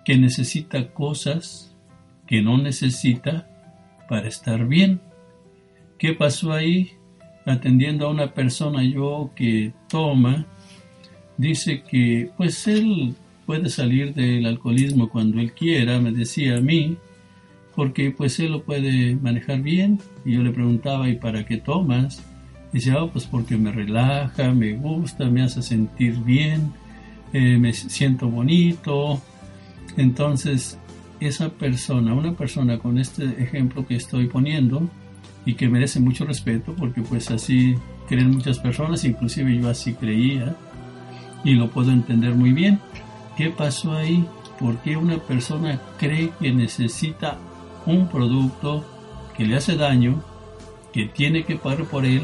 que 0.04 0.18
necesita 0.18 0.94
cosas 0.94 1.76
que 2.28 2.42
no 2.42 2.58
necesita 2.58 3.50
para 4.10 4.28
estar 4.28 4.66
bien. 4.68 5.02
¿Qué 5.98 6.14
pasó 6.14 6.52
ahí? 6.52 6.92
Atendiendo 7.46 8.08
a 8.08 8.12
una 8.12 8.34
persona 8.34 8.84
yo 8.84 9.32
que 9.36 9.74
toma, 9.90 10.46
dice 11.38 11.84
que 11.84 12.30
pues 12.38 12.68
él 12.68 13.16
puede 13.46 13.70
salir 13.70 14.14
del 14.14 14.46
alcoholismo 14.46 15.10
cuando 15.10 15.40
él 15.40 15.54
quiera, 15.54 16.00
me 16.00 16.12
decía 16.12 16.58
a 16.58 16.62
mí, 16.62 16.98
porque 17.76 18.12
pues 18.12 18.40
él 18.40 18.52
lo 18.52 18.64
puede 18.64 19.16
manejar 19.16 19.62
bien. 19.62 20.00
Y 20.26 20.34
yo 20.34 20.44
le 20.44 20.52
preguntaba, 20.52 21.10
¿y 21.10 21.16
para 21.16 21.46
qué 21.46 21.58
tomas? 21.58 22.24
dice, 22.74 22.92
oh, 22.96 23.10
pues 23.10 23.26
porque 23.26 23.56
me 23.56 23.72
relaja, 23.72 24.52
me 24.52 24.74
gusta, 24.74 25.30
me 25.30 25.44
hace 25.44 25.62
sentir 25.62 26.16
bien, 26.22 26.74
eh, 27.32 27.58
me 27.58 27.72
siento 27.72 28.28
bonito. 28.28 29.22
Entonces, 29.96 30.80
esa 31.20 31.50
persona, 31.50 32.14
una 32.16 32.34
persona 32.34 32.80
con 32.80 32.98
este 32.98 33.26
ejemplo 33.42 33.86
que 33.86 33.96
estoy 33.96 34.28
poniendo 34.28 34.90
y 35.46 35.56
que 35.56 35.68
merece 35.68 36.00
mucho 36.00 36.26
respeto, 36.26 36.74
porque 36.76 37.02
pues 37.02 37.30
así 37.32 37.76
creen 38.08 38.32
muchas 38.32 38.60
personas, 38.60 39.04
inclusive 39.04 39.58
yo 39.58 39.70
así 39.70 39.94
creía 39.94 40.56
y 41.44 41.56
lo 41.56 41.70
puedo 41.70 41.92
entender 41.92 42.34
muy 42.34 42.54
bien. 42.54 42.80
¿Qué 43.38 43.50
pasó 43.50 43.94
ahí? 43.94 44.26
¿Por 44.60 44.78
qué 44.80 44.96
una 44.96 45.18
persona 45.18 45.80
cree 45.98 46.32
que 46.40 46.52
necesita 46.52 47.38
un 47.86 48.08
producto 48.08 48.86
que 49.36 49.46
le 49.46 49.56
hace 49.56 49.76
daño, 49.76 50.24
que 50.94 51.08
tiene 51.08 51.44
que 51.44 51.56
pagar 51.56 51.86
por 51.86 52.06
él, 52.06 52.22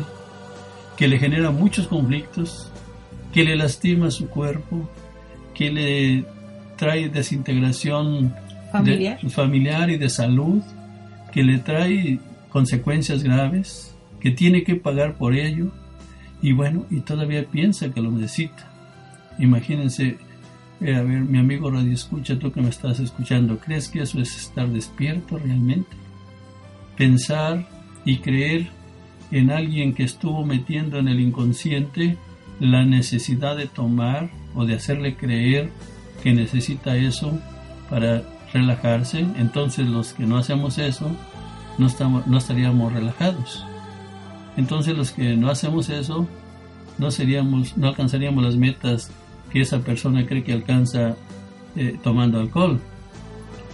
que 0.96 1.08
le 1.08 1.18
genera 1.18 1.52
muchos 1.52 1.88
conflictos, 1.88 2.72
que 3.34 3.44
le 3.44 3.56
lastima 3.56 4.12
su 4.12 4.30
cuerpo, 4.30 4.90
que 5.54 5.72
le 5.72 6.26
trae 6.78 7.10
desintegración 7.10 8.34
familiar. 8.72 9.90
y 9.90 9.98
de 9.98 10.10
salud, 10.10 10.62
que 11.34 11.44
le 11.44 11.58
trae 11.58 12.20
consecuencias 12.50 13.24
graves, 13.24 13.96
que 14.20 14.32
tiene 14.32 14.64
que 14.64 14.76
pagar 14.76 15.16
por 15.16 15.36
ello 15.36 15.72
y 16.42 16.54
bueno, 16.54 16.86
y 16.90 17.02
todavía 17.02 17.46
piensa 17.46 17.92
que 17.92 18.02
lo 18.02 18.12
necesita. 18.12 18.70
Imagínense, 19.40 20.18
eh, 20.82 20.96
a 20.96 21.02
ver, 21.02 21.22
mi 21.22 21.40
amigo 21.40 21.72
Radio 21.72 21.94
Escucha, 21.94 22.38
tú 22.40 22.52
que 22.52 22.62
me 22.62 22.70
estás 22.70 23.00
escuchando, 23.00 23.60
¿crees 23.60 23.90
que 23.90 24.02
eso 24.02 24.20
es 24.20 24.36
estar 24.36 24.68
despierto 24.70 25.38
realmente? 25.38 25.90
Pensar 26.98 27.68
y 28.06 28.18
creer 28.18 28.68
en 29.32 29.52
alguien 29.52 29.94
que 29.94 30.04
estuvo 30.04 30.46
metiendo 30.46 30.98
en 30.98 31.08
el 31.08 31.20
inconsciente 31.20 32.18
la 32.60 32.86
necesidad 32.86 33.56
de 33.56 33.68
tomar 33.68 34.30
o 34.56 34.66
de 34.66 34.76
hacerle 34.76 35.16
creer 35.16 35.70
que 36.24 36.34
necesita 36.34 36.98
eso 36.98 37.40
para 37.90 38.24
relajarse, 38.54 39.20
entonces 39.38 39.88
los 39.88 40.14
que 40.14 40.26
no 40.26 40.38
hacemos 40.38 40.78
eso 40.78 41.12
no, 41.80 42.38
estaríamos 42.38 42.94
relajados. 42.94 43.66
Entonces 44.58 44.96
los 44.96 45.12
que 45.12 45.36
no 45.36 45.50
hacemos 45.50 45.90
eso 45.90 46.28
no 46.98 47.12
seríamos, 47.12 47.78
no 47.78 47.88
alcanzaríamos 47.88 48.44
las 48.44 48.56
metas 48.58 49.10
que 49.52 49.62
esa 49.62 49.80
persona 49.80 50.26
cree 50.26 50.44
que 50.44 50.54
alcanza 50.54 51.16
eh, 51.76 51.98
tomando 52.04 52.40
alcohol. 52.40 52.80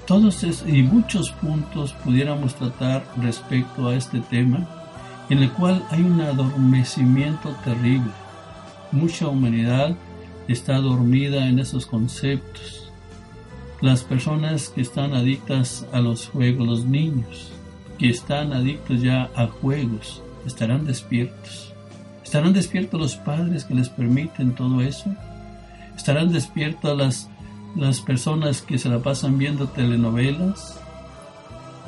Todos 0.06 0.44
y 0.68 0.84
muchos 0.84 1.32
puntos 1.32 1.94
pudiéramos 2.04 2.54
tratar 2.54 3.04
respecto 3.18 3.90
a 3.90 3.96
este 3.96 4.20
tema, 4.20 4.68
en 5.32 5.40
el 5.40 5.52
cual 5.52 5.84
hay 5.90 6.04
un 6.04 6.22
adormecimiento 6.22 7.56
terrible. 7.64 8.12
Mucha 8.92 9.28
humanidad 9.28 9.96
está 10.48 10.78
dormida 10.78 11.48
en 11.48 11.58
esos 11.58 11.88
conceptos. 11.88 12.92
Las 13.82 14.04
personas 14.04 14.70
que 14.70 14.82
están 14.82 15.16
adictas 15.16 15.88
a 15.92 16.00
los 16.00 16.28
juegos, 16.28 16.68
los 16.68 16.86
niños 16.86 17.55
que 17.98 18.10
están 18.10 18.54
adictos 18.54 19.02
ya 19.02 19.30
a 19.36 19.48
juegos, 19.48 20.22
estarán 20.46 20.86
despiertos. 20.86 21.74
¿Estarán 22.24 22.54
despiertos 22.54 23.00
los 23.00 23.16
padres 23.16 23.66
que 23.66 23.76
les 23.76 23.90
permiten 23.90 24.56
todo 24.56 24.82
eso? 24.82 25.14
¿Estarán 25.96 26.32
despiertas 26.32 26.98
las, 26.98 27.30
las 27.76 28.02
personas 28.02 28.62
que 28.62 28.78
se 28.78 28.90
la 28.90 29.00
pasan 29.00 29.38
viendo 29.38 29.68
telenovelas? 29.68 30.80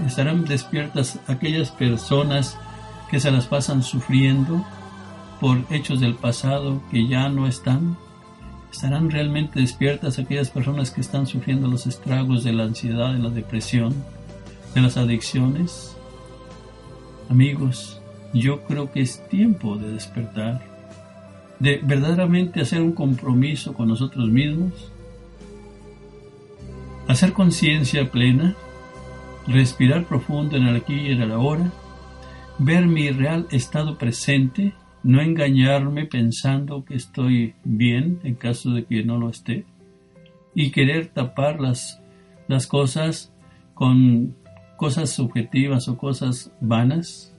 ¿Estarán 0.06 0.46
despiertas 0.46 1.20
aquellas 1.28 1.72
personas 1.72 2.58
que 3.10 3.20
se 3.20 3.32
las 3.32 3.48
pasan 3.48 3.84
sufriendo 3.84 4.64
por 5.42 5.60
hechos 5.70 6.00
del 6.00 6.16
pasado 6.16 6.82
que 6.92 7.08
ya 7.08 7.30
no 7.30 7.48
están? 7.48 7.98
¿Estarán 8.72 9.10
realmente 9.10 9.60
despiertas 9.60 10.20
aquellas 10.20 10.50
personas 10.50 10.92
que 10.92 11.02
están 11.02 11.26
sufriendo 11.26 11.68
los 11.68 11.88
estragos 11.88 12.44
de 12.44 12.54
la 12.54 12.64
ansiedad, 12.64 13.16
y 13.16 13.22
la 13.22 13.30
depresión? 13.30 13.96
de 14.78 14.84
las 14.84 14.98
adicciones. 14.98 15.97
Amigos, 17.30 18.02
yo 18.34 18.62
creo 18.64 18.92
que 18.92 19.02
es 19.02 19.28
tiempo 19.28 19.78
de 19.78 19.92
despertar, 19.92 20.62
de 21.60 21.82
verdaderamente 21.84 22.62
hacer 22.62 22.82
un 22.82 22.94
compromiso 22.94 23.74
con 23.74 23.90
nosotros 23.90 24.30
mismos, 24.30 24.92
hacer 27.08 27.34
conciencia 27.34 28.10
plena, 28.12 28.56
respirar 29.46 30.06
profundo 30.06 30.56
en 30.56 30.68
el 30.68 30.78
aquí 30.78 30.94
y 30.94 31.12
en 31.12 31.22
el 31.22 31.32
ahora, 31.32 31.72
ver 32.60 32.88
mi 32.88 33.10
real 33.12 33.48
estado 33.52 33.98
presente, 33.98 34.74
no 35.04 35.22
engañarme 35.22 36.06
pensando 36.06 36.86
que 36.86 36.96
estoy 36.96 37.56
bien 37.64 38.20
en 38.24 38.36
caso 38.36 38.72
de 38.72 38.86
que 38.86 39.04
no 39.04 39.18
lo 39.18 39.30
esté, 39.30 39.66
y 40.56 40.72
querer 40.72 41.08
tapar 41.08 41.60
las, 41.60 42.02
las 42.48 42.68
cosas 42.68 43.34
con 43.74 44.34
cosas 44.78 45.10
subjetivas 45.10 45.88
o 45.90 45.98
cosas 45.98 46.52
vanas, 46.62 47.36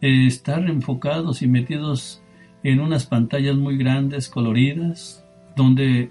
eh, 0.00 0.26
estar 0.26 0.68
enfocados 0.68 1.42
y 1.42 1.46
metidos 1.46 2.22
en 2.62 2.80
unas 2.80 3.06
pantallas 3.06 3.56
muy 3.56 3.76
grandes, 3.76 4.28
coloridas, 4.28 5.24
donde 5.54 6.10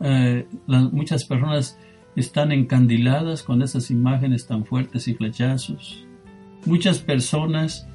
eh, 0.00 0.46
muchas 0.66 1.24
personas 1.24 1.78
están 2.14 2.52
encandiladas 2.52 3.42
con 3.42 3.62
esas 3.62 3.90
imágenes 3.90 4.46
tan 4.46 4.64
fuertes 4.64 5.08
y 5.08 5.14
flechazos. 5.14 6.06
Muchas 6.66 6.98
personas 6.98 7.88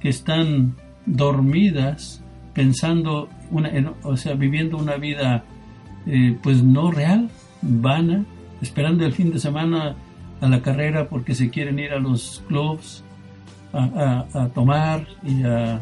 que 0.00 0.08
están 0.08 0.76
dormidas 1.06 2.22
pensando, 2.54 3.28
una, 3.50 3.70
o 4.02 4.16
sea, 4.16 4.34
viviendo 4.34 4.76
una 4.76 4.96
vida 4.96 5.44
eh, 6.06 6.36
pues 6.42 6.62
no 6.62 6.90
real, 6.90 7.28
vana, 7.62 8.24
esperando 8.60 9.04
el 9.04 9.12
fin 9.12 9.32
de 9.32 9.38
semana 9.38 9.96
a 10.40 10.48
la 10.48 10.60
carrera 10.62 11.08
porque 11.08 11.34
se 11.34 11.50
quieren 11.50 11.78
ir 11.78 11.92
a 11.92 11.98
los 11.98 12.42
clubs 12.48 13.02
a, 13.72 14.48
tomar 14.54 15.06
y 15.22 15.42
a, 15.44 15.80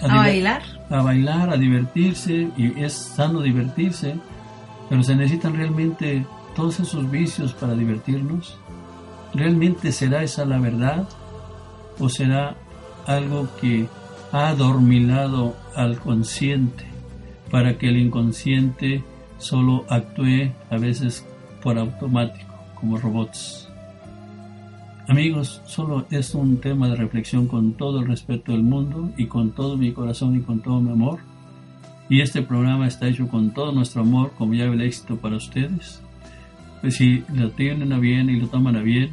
a, 0.00 0.16
bailar. 0.16 0.62
A 0.90 1.02
bailar, 1.02 1.50
a 1.50 1.56
divertirse, 1.56 2.48
y 2.56 2.80
es 2.82 2.92
sano 2.92 3.40
divertirse, 3.40 4.16
pero 4.88 5.02
se 5.02 5.14
necesitan 5.14 5.54
realmente 5.54 6.26
todos 6.54 6.80
esos 6.80 7.10
vicios 7.10 7.52
para 7.52 7.74
divertirnos. 7.74 8.58
¿Realmente 9.34 9.92
será 9.92 10.22
esa 10.22 10.44
la 10.44 10.58
verdad? 10.58 11.08
¿O 11.98 12.08
será 12.08 12.56
algo 13.06 13.48
que 13.60 13.88
ha 14.32 14.48
adormilado 14.48 15.56
al 15.74 15.98
consciente 15.98 16.84
para 17.50 17.78
que 17.78 17.88
el 17.88 17.98
inconsciente 17.98 19.04
solo 19.38 19.84
actúe 19.88 20.52
a 20.70 20.76
veces 20.76 21.26
por 21.62 21.78
automático? 21.78 22.51
Como 22.82 22.98
robots. 22.98 23.68
Amigos, 25.06 25.62
solo 25.66 26.04
es 26.10 26.34
un 26.34 26.60
tema 26.60 26.88
de 26.88 26.96
reflexión 26.96 27.46
con 27.46 27.74
todo 27.74 28.00
el 28.00 28.08
respeto 28.08 28.50
del 28.50 28.64
mundo 28.64 29.10
y 29.16 29.26
con 29.26 29.52
todo 29.52 29.76
mi 29.76 29.92
corazón 29.92 30.36
y 30.36 30.40
con 30.40 30.60
todo 30.60 30.80
mi 30.80 30.90
amor. 30.90 31.20
Y 32.08 32.22
este 32.22 32.42
programa 32.42 32.88
está 32.88 33.06
hecho 33.06 33.28
con 33.28 33.54
todo 33.54 33.70
nuestro 33.70 34.02
amor 34.02 34.32
como 34.36 34.54
llave 34.54 34.74
el 34.74 34.82
éxito 34.82 35.16
para 35.16 35.36
ustedes. 35.36 36.02
Pues 36.80 36.96
si 36.96 37.22
lo 37.32 37.50
tienen 37.52 37.92
a 37.92 38.00
bien 38.00 38.28
y 38.28 38.40
lo 38.40 38.48
toman 38.48 38.74
a 38.74 38.82
bien, 38.82 39.10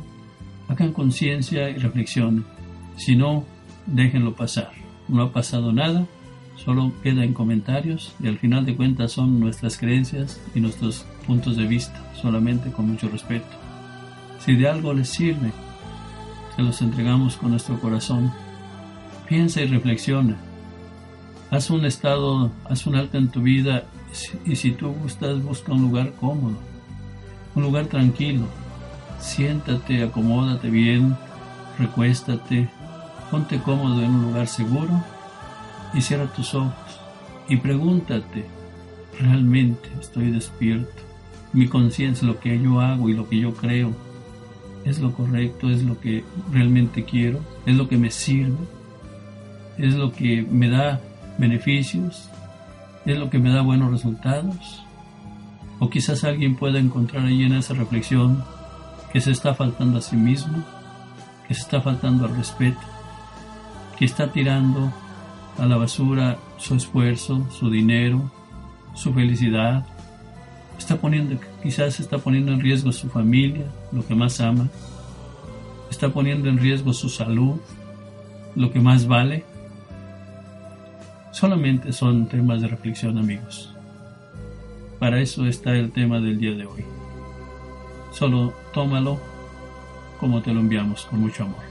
hagan 0.67 0.91
conciencia 0.91 1.69
y 1.69 1.75
reflexión. 1.75 2.45
Si 2.97 3.15
no, 3.15 3.45
déjenlo 3.85 4.35
pasar. 4.35 4.71
No 5.07 5.21
ha 5.21 5.31
pasado 5.31 5.71
nada, 5.71 6.07
solo 6.55 6.91
queda 7.03 7.23
en 7.23 7.33
comentarios 7.33 8.15
y 8.19 8.27
al 8.27 8.39
final 8.39 8.65
de 8.65 8.75
cuentas 8.75 9.11
son 9.11 9.39
nuestras 9.39 9.77
creencias 9.77 10.41
y 10.55 10.59
nuestros 10.59 11.05
puntos 11.27 11.55
de 11.55 11.67
vista, 11.67 12.01
solamente 12.15 12.71
con 12.71 12.89
mucho 12.89 13.09
respeto. 13.09 13.58
Si 14.39 14.55
de 14.55 14.67
algo 14.67 14.93
les 14.93 15.09
sirve, 15.09 15.51
se 16.55 16.61
los 16.61 16.81
entregamos 16.81 17.37
con 17.37 17.51
nuestro 17.51 17.79
corazón. 17.79 18.31
Piensa 19.27 19.61
y 19.61 19.67
reflexiona. 19.67 20.37
Haz 21.51 21.69
un 21.69 21.85
estado, 21.85 22.51
haz 22.69 22.87
un 22.87 22.95
alto 22.95 23.17
en 23.17 23.29
tu 23.29 23.41
vida 23.41 23.83
y 24.45 24.55
si 24.55 24.71
tú 24.71 24.91
gustas, 24.93 25.43
busca 25.43 25.73
un 25.73 25.81
lugar 25.81 26.13
cómodo, 26.13 26.57
un 27.55 27.63
lugar 27.63 27.87
tranquilo. 27.87 28.45
Siéntate, 29.19 30.03
acomódate 30.03 30.69
bien, 30.69 31.15
recuéstate, 31.77 32.69
ponte 33.29 33.59
cómodo 33.59 34.01
en 34.01 34.11
un 34.11 34.23
lugar 34.23 34.47
seguro 34.47 35.03
y 35.93 36.01
cierra 36.01 36.31
tus 36.31 36.53
ojos 36.55 36.73
y 37.47 37.57
pregúntate, 37.57 38.45
¿realmente 39.19 39.89
estoy 39.99 40.31
despierto? 40.31 41.01
Mi 41.51 41.67
conciencia, 41.67 42.27
lo 42.27 42.39
que 42.39 42.59
yo 42.59 42.79
hago 42.79 43.09
y 43.09 43.13
lo 43.13 43.27
que 43.27 43.39
yo 43.39 43.53
creo, 43.55 43.91
es 44.89 44.99
lo 44.99 45.13
correcto, 45.13 45.69
es 45.69 45.83
lo 45.83 45.99
que 45.99 46.23
realmente 46.51 47.05
quiero, 47.05 47.39
es 47.65 47.75
lo 47.75 47.87
que 47.87 47.97
me 47.97 48.09
sirve, 48.09 48.57
es 49.77 49.93
lo 49.95 50.11
que 50.11 50.41
me 50.41 50.69
da 50.69 50.99
beneficios, 51.37 52.29
es 53.05 53.17
lo 53.17 53.29
que 53.29 53.39
me 53.39 53.51
da 53.51 53.61
buenos 53.61 53.91
resultados. 53.91 54.83
O 55.79 55.89
quizás 55.89 56.23
alguien 56.23 56.55
pueda 56.55 56.79
encontrar 56.79 57.25
ahí 57.25 57.43
en 57.43 57.53
esa 57.53 57.73
reflexión 57.73 58.43
que 59.13 59.21
se 59.21 59.31
está 59.31 59.53
faltando 59.53 59.99
a 59.99 60.01
sí 60.01 60.17
mismo, 60.17 60.63
que 61.47 61.53
se 61.53 61.61
está 61.61 61.81
faltando 61.81 62.25
al 62.25 62.35
respeto, 62.35 62.81
que 63.97 64.05
está 64.05 64.31
tirando 64.31 64.91
a 65.57 65.65
la 65.65 65.77
basura 65.77 66.37
su 66.57 66.75
esfuerzo, 66.75 67.47
su 67.51 67.69
dinero, 67.69 68.31
su 68.93 69.13
felicidad, 69.13 69.85
está 70.79 70.95
poniendo, 70.95 71.39
quizás 71.61 71.99
está 71.99 72.17
poniendo 72.17 72.51
en 72.51 72.61
riesgo 72.61 72.91
su 72.91 73.09
familia, 73.09 73.65
lo 73.91 74.05
que 74.07 74.15
más 74.15 74.39
ama, 74.39 74.69
está 75.91 76.09
poniendo 76.09 76.49
en 76.49 76.57
riesgo 76.57 76.93
su 76.93 77.09
salud, 77.09 77.59
lo 78.55 78.71
que 78.71 78.79
más 78.79 79.05
vale. 79.05 79.43
Solamente 81.31 81.93
son 81.93 82.27
temas 82.27 82.61
de 82.61 82.67
reflexión, 82.67 83.17
amigos. 83.17 83.73
Para 84.97 85.21
eso 85.21 85.45
está 85.45 85.75
el 85.75 85.91
tema 85.91 86.19
del 86.19 86.39
día 86.39 86.53
de 86.53 86.65
hoy. 86.65 86.83
Solo 88.11 88.53
tómalo 88.73 89.19
como 90.19 90.41
te 90.41 90.53
lo 90.53 90.59
enviamos, 90.59 91.05
con 91.05 91.21
mucho 91.21 91.43
amor. 91.43 91.63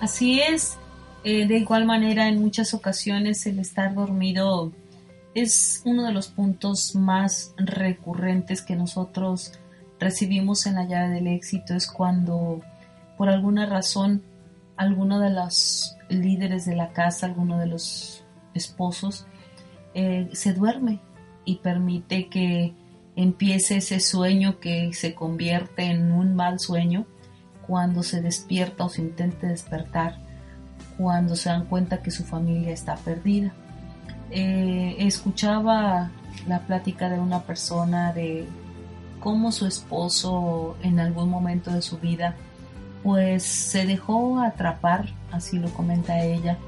Así 0.00 0.40
es. 0.40 0.76
Eh, 1.24 1.46
de 1.46 1.58
igual 1.58 1.84
manera, 1.84 2.28
en 2.28 2.40
muchas 2.40 2.74
ocasiones 2.74 3.44
el 3.46 3.58
estar 3.58 3.94
dormido 3.94 4.72
es 5.42 5.82
uno 5.84 6.04
de 6.04 6.12
los 6.12 6.28
puntos 6.28 6.94
más 6.94 7.54
recurrentes 7.56 8.62
que 8.62 8.76
nosotros 8.76 9.52
recibimos 9.98 10.66
en 10.66 10.76
la 10.76 10.86
llave 10.86 11.14
del 11.14 11.26
éxito. 11.28 11.74
Es 11.74 11.86
cuando 11.86 12.60
por 13.16 13.28
alguna 13.28 13.66
razón 13.66 14.22
alguno 14.76 15.18
de 15.18 15.30
los 15.30 15.96
líderes 16.08 16.64
de 16.64 16.76
la 16.76 16.92
casa, 16.92 17.26
alguno 17.26 17.58
de 17.58 17.66
los 17.66 18.24
esposos, 18.54 19.26
eh, 19.94 20.28
se 20.32 20.52
duerme 20.52 21.00
y 21.44 21.56
permite 21.56 22.28
que 22.28 22.74
empiece 23.16 23.78
ese 23.78 23.98
sueño 24.00 24.60
que 24.60 24.92
se 24.92 25.14
convierte 25.14 25.84
en 25.84 26.12
un 26.12 26.36
mal 26.36 26.60
sueño 26.60 27.06
cuando 27.66 28.02
se 28.02 28.22
despierta 28.22 28.84
o 28.84 28.88
se 28.88 29.02
intente 29.02 29.46
despertar, 29.46 30.18
cuando 30.96 31.34
se 31.34 31.48
dan 31.48 31.66
cuenta 31.66 32.02
que 32.02 32.10
su 32.10 32.24
familia 32.24 32.70
está 32.70 32.96
perdida. 32.96 33.52
Eh, 34.30 34.96
escuchaba 34.98 36.10
la 36.46 36.60
plática 36.60 37.08
de 37.08 37.18
una 37.18 37.42
persona 37.42 38.12
de 38.12 38.46
cómo 39.20 39.52
su 39.52 39.66
esposo 39.66 40.76
en 40.82 41.00
algún 41.00 41.30
momento 41.30 41.70
de 41.70 41.82
su 41.82 41.98
vida 41.98 42.36
pues 43.02 43.44
se 43.44 43.86
dejó 43.86 44.40
atrapar, 44.40 45.06
así 45.32 45.58
lo 45.58 45.68
comenta 45.70 46.20
ella, 46.20 46.58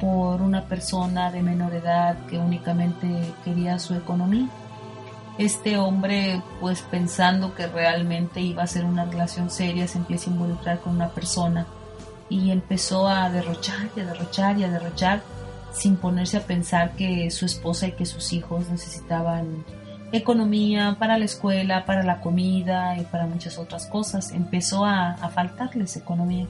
por 0.00 0.42
una 0.42 0.64
persona 0.64 1.30
de 1.30 1.42
menor 1.42 1.74
edad 1.74 2.16
que 2.26 2.38
únicamente 2.38 3.06
quería 3.44 3.78
su 3.78 3.94
economía. 3.94 4.48
Este 5.38 5.76
hombre, 5.76 6.42
pues 6.60 6.80
pensando 6.82 7.54
que 7.54 7.66
realmente 7.66 8.40
iba 8.40 8.62
a 8.62 8.66
ser 8.66 8.84
una 8.84 9.04
relación 9.04 9.50
seria, 9.50 9.86
se 9.86 9.98
empieza 9.98 10.30
a 10.30 10.32
involucrar 10.32 10.80
con 10.80 10.94
una 10.94 11.10
persona 11.10 11.66
y 12.28 12.50
empezó 12.50 13.06
a 13.06 13.28
derrochar 13.30 13.88
y 13.94 14.00
a 14.00 14.06
derrochar 14.06 14.58
y 14.58 14.64
a 14.64 14.70
derrochar 14.70 15.22
sin 15.76 15.96
ponerse 15.96 16.36
a 16.38 16.46
pensar 16.46 16.92
que 16.96 17.30
su 17.30 17.44
esposa 17.46 17.88
y 17.88 17.92
que 17.92 18.06
sus 18.06 18.32
hijos 18.32 18.68
necesitaban 18.70 19.64
economía 20.12 20.96
para 20.98 21.18
la 21.18 21.24
escuela, 21.24 21.84
para 21.84 22.02
la 22.02 22.20
comida 22.20 22.96
y 22.98 23.02
para 23.02 23.26
muchas 23.26 23.58
otras 23.58 23.86
cosas. 23.86 24.32
Empezó 24.32 24.84
a, 24.84 25.12
a 25.12 25.28
faltarles 25.28 25.96
economía. 25.96 26.46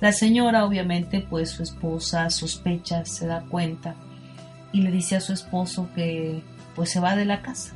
La 0.00 0.12
señora, 0.12 0.64
obviamente, 0.64 1.20
pues 1.20 1.50
su 1.50 1.62
esposa 1.62 2.30
sospecha, 2.30 3.04
se 3.04 3.26
da 3.26 3.42
cuenta 3.48 3.94
y 4.72 4.82
le 4.82 4.90
dice 4.90 5.16
a 5.16 5.20
su 5.20 5.32
esposo 5.32 5.88
que 5.94 6.42
pues 6.74 6.90
se 6.90 7.00
va 7.00 7.16
de 7.16 7.24
la 7.24 7.42
casa. 7.42 7.74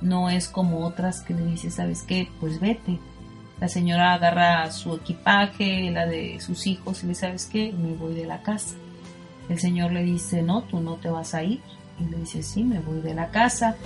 No 0.00 0.30
es 0.30 0.48
como 0.48 0.86
otras 0.86 1.22
que 1.22 1.34
le 1.34 1.44
dice, 1.44 1.70
¿sabes 1.70 2.02
qué? 2.02 2.28
Pues 2.40 2.60
vete. 2.60 2.98
La 3.60 3.68
señora 3.68 4.14
agarra 4.14 4.70
su 4.70 4.94
equipaje, 4.94 5.90
la 5.90 6.06
de 6.06 6.38
sus 6.40 6.66
hijos 6.66 7.02
y 7.02 7.06
le 7.06 7.08
dice, 7.10 7.22
¿sabes 7.22 7.46
qué? 7.46 7.72
Me 7.72 7.94
voy 7.94 8.14
de 8.14 8.26
la 8.26 8.42
casa. 8.42 8.76
El 9.48 9.58
Señor 9.58 9.92
le 9.92 10.02
dice, 10.02 10.42
no, 10.42 10.62
tú 10.62 10.80
no 10.80 10.94
te 10.96 11.08
vas 11.08 11.34
a 11.34 11.42
ir. 11.42 11.60
Y 11.98 12.04
le 12.04 12.18
dice, 12.18 12.42
sí, 12.42 12.62
me 12.62 12.78
voy 12.80 13.00
de 13.00 13.14
la 13.14 13.30
casa 13.30 13.76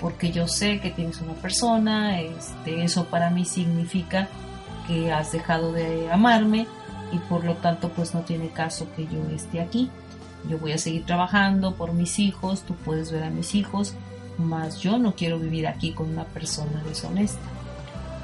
porque 0.00 0.30
yo 0.30 0.46
sé 0.46 0.80
que 0.80 0.90
tienes 0.90 1.20
una 1.20 1.34
persona, 1.34 2.20
este, 2.20 2.84
eso 2.84 3.06
para 3.06 3.30
mí 3.30 3.44
significa 3.44 4.28
que 4.86 5.12
has 5.12 5.32
dejado 5.32 5.72
de 5.72 6.10
amarme 6.12 6.66
y 7.12 7.18
por 7.18 7.44
lo 7.44 7.54
tanto 7.54 7.88
pues 7.90 8.14
no 8.14 8.20
tiene 8.20 8.48
caso 8.48 8.86
que 8.94 9.06
yo 9.06 9.24
esté 9.34 9.60
aquí. 9.60 9.90
Yo 10.48 10.58
voy 10.58 10.72
a 10.72 10.78
seguir 10.78 11.04
trabajando 11.06 11.74
por 11.74 11.92
mis 11.92 12.18
hijos, 12.18 12.62
tú 12.62 12.74
puedes 12.74 13.10
ver 13.10 13.24
a 13.24 13.30
mis 13.30 13.54
hijos, 13.54 13.94
mas 14.38 14.80
yo 14.80 14.98
no 14.98 15.14
quiero 15.14 15.38
vivir 15.38 15.66
aquí 15.66 15.92
con 15.92 16.10
una 16.10 16.24
persona 16.24 16.82
deshonesta. 16.84 17.40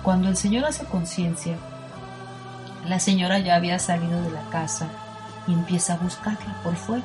Cuando 0.03 0.29
el 0.29 0.37
Señor 0.37 0.65
hace 0.65 0.85
conciencia, 0.85 1.57
la 2.87 3.01
señora 3.01 3.39
ya 3.39 3.57
había 3.57 3.79
salido 3.79 4.23
de 4.23 4.31
la 4.31 4.43
casa 4.51 4.89
y 5.47 5.53
empieza 5.53 5.95
a 5.95 5.99
buscarla 5.99 6.61
por 6.63 6.77
fuera. 6.77 7.05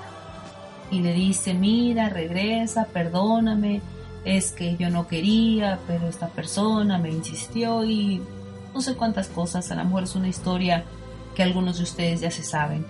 Y 0.91 1.01
le 1.01 1.13
dice, 1.13 1.53
mira, 1.53 2.09
regresa, 2.09 2.85
perdóname, 2.85 3.81
es 4.23 4.51
que 4.51 4.77
yo 4.77 4.89
no 4.89 5.07
quería, 5.07 5.79
pero 5.87 6.07
esta 6.07 6.27
persona 6.27 6.97
me 6.97 7.09
insistió 7.09 7.83
y 7.83 8.21
no 8.73 8.81
sé 8.81 8.95
cuántas 8.95 9.27
cosas, 9.27 9.71
a 9.71 9.75
lo 9.75 9.85
mejor 9.85 10.03
es 10.03 10.15
una 10.15 10.27
historia 10.27 10.83
que 11.35 11.43
algunos 11.43 11.77
de 11.77 11.83
ustedes 11.83 12.21
ya 12.21 12.31
se 12.31 12.43
saben. 12.43 12.85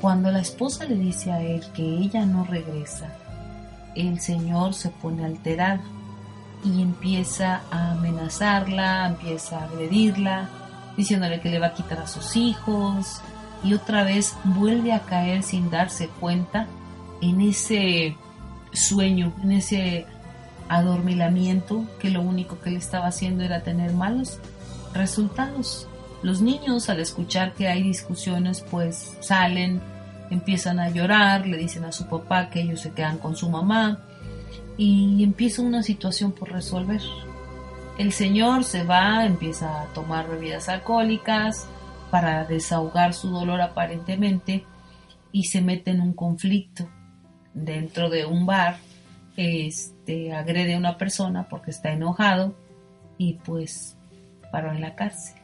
Cuando 0.00 0.30
la 0.30 0.40
esposa 0.40 0.84
le 0.84 0.94
dice 0.96 1.32
a 1.32 1.40
él 1.40 1.64
que 1.74 1.82
ella 1.82 2.24
no 2.24 2.44
regresa, 2.44 3.16
el 3.94 4.20
señor 4.20 4.74
se 4.74 4.90
pone 4.90 5.24
alterado 5.24 5.82
y 6.64 6.82
empieza 6.82 7.62
a 7.70 7.92
amenazarla, 7.92 9.06
empieza 9.06 9.58
a 9.58 9.64
agredirla, 9.64 10.48
diciéndole 10.96 11.40
que 11.40 11.50
le 11.50 11.58
va 11.58 11.68
a 11.68 11.74
quitar 11.74 11.98
a 11.98 12.06
sus 12.06 12.36
hijos 12.36 13.20
y 13.62 13.74
otra 13.74 14.04
vez 14.04 14.36
vuelve 14.44 14.92
a 14.92 15.00
caer 15.00 15.42
sin 15.42 15.70
darse 15.70 16.08
cuenta 16.20 16.66
en 17.20 17.40
ese 17.40 18.16
sueño, 18.72 19.32
en 19.42 19.52
ese 19.52 20.06
adormilamiento 20.68 21.84
que 21.98 22.10
lo 22.10 22.20
único 22.20 22.60
que 22.60 22.70
le 22.70 22.78
estaba 22.78 23.06
haciendo 23.06 23.42
era 23.42 23.62
tener 23.62 23.92
malos 23.92 24.38
resultados. 24.94 25.88
Los 26.22 26.40
niños 26.40 26.88
al 26.88 27.00
escuchar 27.00 27.54
que 27.54 27.68
hay 27.68 27.82
discusiones 27.82 28.64
pues 28.70 29.16
salen, 29.20 29.80
empiezan 30.30 30.78
a 30.78 30.90
llorar, 30.90 31.46
le 31.46 31.56
dicen 31.56 31.84
a 31.84 31.92
su 31.92 32.06
papá 32.06 32.50
que 32.50 32.60
ellos 32.60 32.80
se 32.80 32.92
quedan 32.92 33.18
con 33.18 33.36
su 33.36 33.48
mamá 33.48 34.00
y 34.76 35.22
empieza 35.24 35.62
una 35.62 35.82
situación 35.82 36.32
por 36.32 36.52
resolver. 36.52 37.02
El 37.98 38.12
señor 38.12 38.62
se 38.62 38.84
va, 38.84 39.24
empieza 39.24 39.82
a 39.82 39.86
tomar 39.86 40.28
bebidas 40.28 40.68
alcohólicas 40.68 41.66
para 42.10 42.44
desahogar 42.44 43.14
su 43.14 43.30
dolor 43.30 43.60
aparentemente 43.60 44.64
y 45.32 45.44
se 45.44 45.60
mete 45.60 45.90
en 45.90 46.00
un 46.00 46.12
conflicto 46.12 46.88
dentro 47.54 48.08
de 48.08 48.24
un 48.24 48.46
bar, 48.46 48.78
este, 49.36 50.32
agrede 50.32 50.74
a 50.74 50.78
una 50.78 50.98
persona 50.98 51.48
porque 51.48 51.70
está 51.70 51.92
enojado 51.92 52.54
y 53.18 53.34
pues 53.34 53.96
paró 54.50 54.72
en 54.72 54.80
la 54.80 54.94
cárcel. 54.94 55.36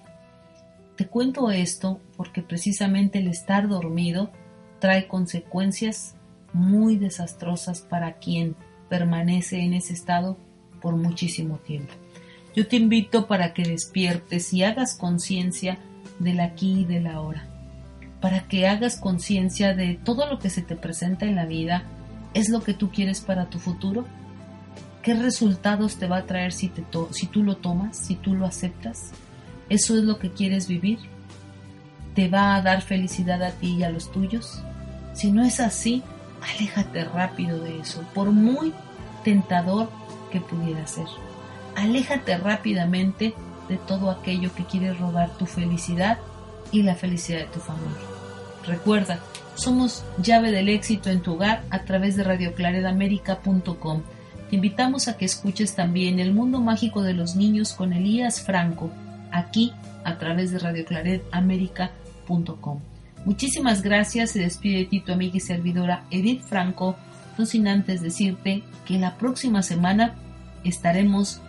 Te 0.97 1.07
cuento 1.07 1.51
esto 1.51 2.01
porque 2.17 2.43
precisamente 2.43 3.19
el 3.19 3.29
estar 3.29 3.69
dormido 3.69 4.31
trae 4.79 5.09
consecuencias 5.09 6.15
muy 6.53 6.97
desastrosas 6.97 7.81
para 7.81 8.15
quien 8.15 8.55
permanece 8.89 9.61
en 9.61 9.75
ese 9.75 9.93
estado 9.93 10.39
por 10.81 10.97
muchísimo 10.97 11.59
tiempo. 11.59 11.93
Yo 12.55 12.69
te 12.69 12.77
invito 12.77 13.27
para 13.27 13.53
que 13.53 13.65
despiertes 13.65 14.53
y 14.53 14.63
hagas 14.63 14.95
conciencia 14.95 15.79
del 16.19 16.41
aquí 16.41 16.81
y 16.81 16.85
del 16.85 17.07
ahora, 17.07 17.45
para 18.21 18.47
que 18.49 18.67
hagas 18.69 18.99
conciencia 18.99 19.75
de 19.75 19.95
todo 20.03 20.27
lo 20.27 20.39
que 20.39 20.51
se 20.51 20.63
te 20.63 20.77
presenta 20.77 21.27
en 21.27 21.37
la 21.37 21.47
vida, 21.47 21.85
es 22.33 22.49
lo 22.49 22.63
que 22.63 22.75
tú 22.75 22.91
quieres 22.91 23.21
para 23.21 23.47
tu 23.47 23.59
futuro, 23.59 24.05
qué 25.03 25.15
resultados 25.15 25.97
te 25.97 26.07
va 26.07 26.19
a 26.19 26.27
traer 26.27 26.53
si, 26.53 26.73
si 27.11 27.27
tú 27.27 27.43
lo 27.43 27.57
tomas, 27.57 27.97
si 27.97 28.15
tú 28.15 28.35
lo 28.35 28.47
aceptas, 28.47 29.13
eso 29.69 29.97
es 29.97 30.05
lo 30.05 30.19
que 30.19 30.31
quieres 30.31 30.67
vivir, 30.69 30.99
te 32.15 32.29
va 32.29 32.55
a 32.55 32.63
dar 32.63 32.83
felicidad 32.83 33.43
a 33.43 33.51
ti 33.51 33.77
y 33.77 33.83
a 33.83 33.91
los 33.91 34.11
tuyos. 34.11 34.63
Si 35.15 35.33
no 35.33 35.45
es 35.45 35.61
así, 35.61 36.03
aléjate 36.55 37.05
rápido 37.05 37.61
de 37.61 37.81
eso, 37.81 38.03
por 38.15 38.31
muy 38.31 38.73
tentador 39.25 39.91
que 40.31 40.41
pudiera 40.41 40.87
ser. 40.87 41.07
Aléjate 41.77 42.37
rápidamente 42.37 43.35
de 43.69 43.77
todo 43.77 44.11
aquello 44.11 44.55
que 44.55 44.65
quiere 44.65 44.93
robar 44.93 45.31
tu 45.37 45.47
felicidad 45.47 46.19
y 46.73 46.83
la 46.83 46.95
felicidad 46.95 47.41
de 47.41 47.47
tu 47.47 47.61
familia. 47.61 47.93
Recuerda, 48.67 49.19
somos 49.55 50.05
llave 50.19 50.51
del 50.51 50.69
éxito 50.69 51.11
en 51.11 51.21
tu 51.21 51.35
hogar 51.35 51.63
a 51.71 51.85
través 51.85 52.17
de 52.17 52.25
radioclaredamerica.com. 52.25 54.03
Te 54.51 54.57
invitamos 54.57 55.09
a 55.09 55.17
que 55.17 55.25
escuches 55.25 55.75
también 55.75 56.19
El 56.19 56.35
Mundo 56.35 56.61
Mágico 56.61 57.03
de 57.03 57.15
los 57.15 57.37
Niños 57.37 57.73
con 57.73 57.93
Elías 57.93 58.43
Franco, 58.43 58.91
aquí 59.31 59.73
a 60.05 60.19
través 60.19 60.51
de 60.51 60.59
radioclaredamerica.com. 60.59 62.81
Muchísimas 63.25 63.83
gracias, 63.83 64.33
se 64.33 64.41
despide 64.41 64.79
de 64.79 64.87
ti 64.87 65.01
tu 65.01 65.13
amiga 65.13 65.37
y 65.37 65.41
servidora 65.41 66.05
Edith 66.11 66.43
Franco, 66.43 66.97
no 67.39 67.47
sin 67.47 67.69
antes 67.69 68.03
decirte 68.03 68.65
que 68.85 68.99
la 68.99 69.17
próxima 69.17 69.63
semana 69.63 70.15
estaremos 70.63 71.41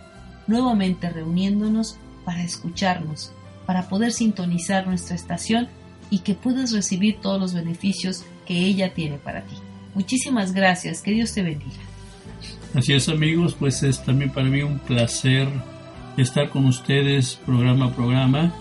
nuevamente 0.46 1.10
reuniéndonos 1.10 1.98
para 2.26 2.42
escucharnos, 2.42 3.32
para 3.64 3.88
poder 3.88 4.12
sintonizar 4.12 4.86
nuestra 4.86 5.16
estación 5.16 5.68
y 6.10 6.18
que 6.18 6.34
puedas 6.34 6.72
recibir 6.72 7.16
todos 7.22 7.40
los 7.40 7.54
beneficios 7.54 8.24
que 8.44 8.58
ella 8.58 8.92
tiene 8.92 9.16
para 9.16 9.40
ti. 9.40 9.54
Muchísimas 9.94 10.52
gracias, 10.52 11.00
que 11.00 11.12
Dios 11.12 11.32
te 11.32 11.42
bendiga. 11.42 11.80
Así 12.74 12.92
es 12.92 13.08
amigos, 13.08 13.56
pues 13.58 13.82
es 13.82 14.04
también 14.04 14.30
para 14.30 14.48
mí 14.48 14.60
un 14.60 14.78
placer 14.78 15.48
estar 16.18 16.50
con 16.50 16.66
ustedes 16.66 17.36
programa 17.46 17.86
a 17.86 17.94
programa 17.94 18.52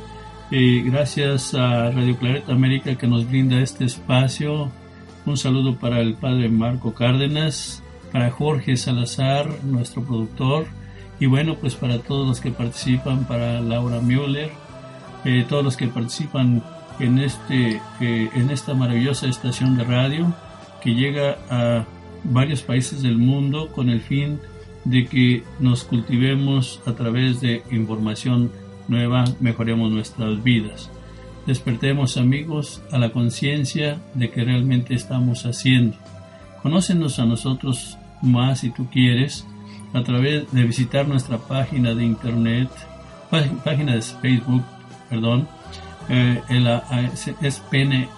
eh, 0.52 0.84
gracias 0.86 1.56
a 1.56 1.90
Radio 1.90 2.18
Clareta 2.18 2.52
América 2.52 2.96
que 2.96 3.08
nos 3.08 3.28
brinda 3.28 3.60
este 3.60 3.86
espacio. 3.86 4.72
Un 5.26 5.38
saludo 5.38 5.80
para 5.80 6.02
el 6.02 6.14
padre 6.14 6.50
Marco 6.50 6.94
Cárdenas, 6.94 7.82
para 8.12 8.30
Jorge 8.30 8.78
Salazar, 8.78 9.64
nuestro 9.64 10.04
productor, 10.04 10.68
y 11.20 11.28
bueno, 11.28 11.56
pues 11.56 11.76
para 11.76 12.00
todos 12.00 12.28
los 12.28 12.42
que 12.42 12.52
participan, 12.52 13.26
para 13.26 13.62
Laura 13.62 14.02
Müller, 14.02 14.52
eh, 15.24 15.46
todos 15.48 15.64
los 15.64 15.78
que 15.78 15.88
participan 15.88 16.62
en, 17.00 17.20
este, 17.20 17.82
eh, 18.02 18.30
en 18.34 18.50
esta 18.50 18.74
maravillosa 18.74 19.28
estación 19.28 19.78
de 19.78 19.84
radio 19.84 20.34
que 20.82 20.94
llega 20.94 21.38
a 21.50 21.86
varios 22.24 22.62
países 22.62 23.02
del 23.02 23.18
mundo 23.18 23.70
con 23.70 23.90
el 23.90 24.02
fin 24.02 24.40
de 24.84 25.06
que 25.06 25.44
nos 25.60 25.84
cultivemos 25.84 26.82
a 26.86 26.94
través 26.94 27.42
de 27.42 27.64
información 27.72 28.52
nueva 28.88 29.26
mejoremos 29.40 29.92
nuestras 29.92 30.44
vidas. 30.44 30.92
Despertemos 31.48 32.18
amigos 32.18 32.82
a 32.92 32.98
la 32.98 33.12
conciencia 33.12 34.00
de 34.14 34.30
que 34.30 34.44
realmente 34.44 34.96
estamos 34.96 35.46
haciendo. 35.46 35.98
Conócenos 36.62 37.20
a 37.20 37.26
nosotros 37.26 37.98
más 38.22 38.60
si 38.60 38.72
tú 38.72 38.88
quieres 38.92 39.46
a 39.96 40.04
través 40.04 40.52
de 40.52 40.64
visitar 40.64 41.08
nuestra 41.08 41.38
página 41.38 41.96
de 41.96 42.04
internet, 42.04 42.68
página 43.64 43.96
de 43.96 44.02
Facebook, 44.02 44.62
perdón, 45.10 45.48
eh, 46.10 46.42
es 47.42 47.64
PNL, 47.72 48.10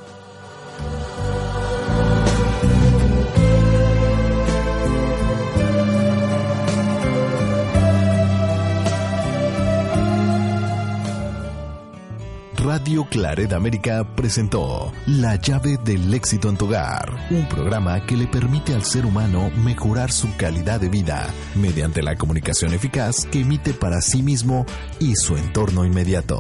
Radio 12.78 13.06
Claret 13.06 13.54
América 13.54 14.08
presentó 14.16 14.94
La 15.08 15.36
llave 15.38 15.80
del 15.84 16.14
éxito 16.14 16.48
en 16.48 16.58
tu 16.58 16.66
hogar, 16.66 17.12
un 17.32 17.50
programa 17.50 18.06
que 18.06 18.16
le 18.16 18.28
permite 18.28 18.76
al 18.76 18.84
ser 18.84 19.04
humano 19.04 19.50
mejorar 19.64 20.12
su 20.12 20.28
calidad 20.38 20.80
de 20.80 20.88
vida 20.88 21.28
mediante 21.56 22.04
la 22.04 22.16
comunicación 22.16 22.76
eficaz 22.76 23.26
que 23.32 23.40
emite 23.40 23.74
para 23.74 24.00
sí 24.00 24.22
mismo 24.22 24.68
y 25.00 25.16
su 25.16 25.38
entorno 25.38 25.86
inmediato. 25.86 26.40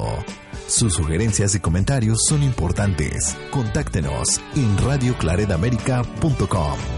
Sus 0.67 0.93
sugerencias 0.93 1.55
y 1.55 1.59
comentarios 1.59 2.19
son 2.27 2.43
importantes. 2.43 3.35
Contáctenos 3.49 4.39
en 4.55 4.77
radioclaredamerica.com. 4.77 6.96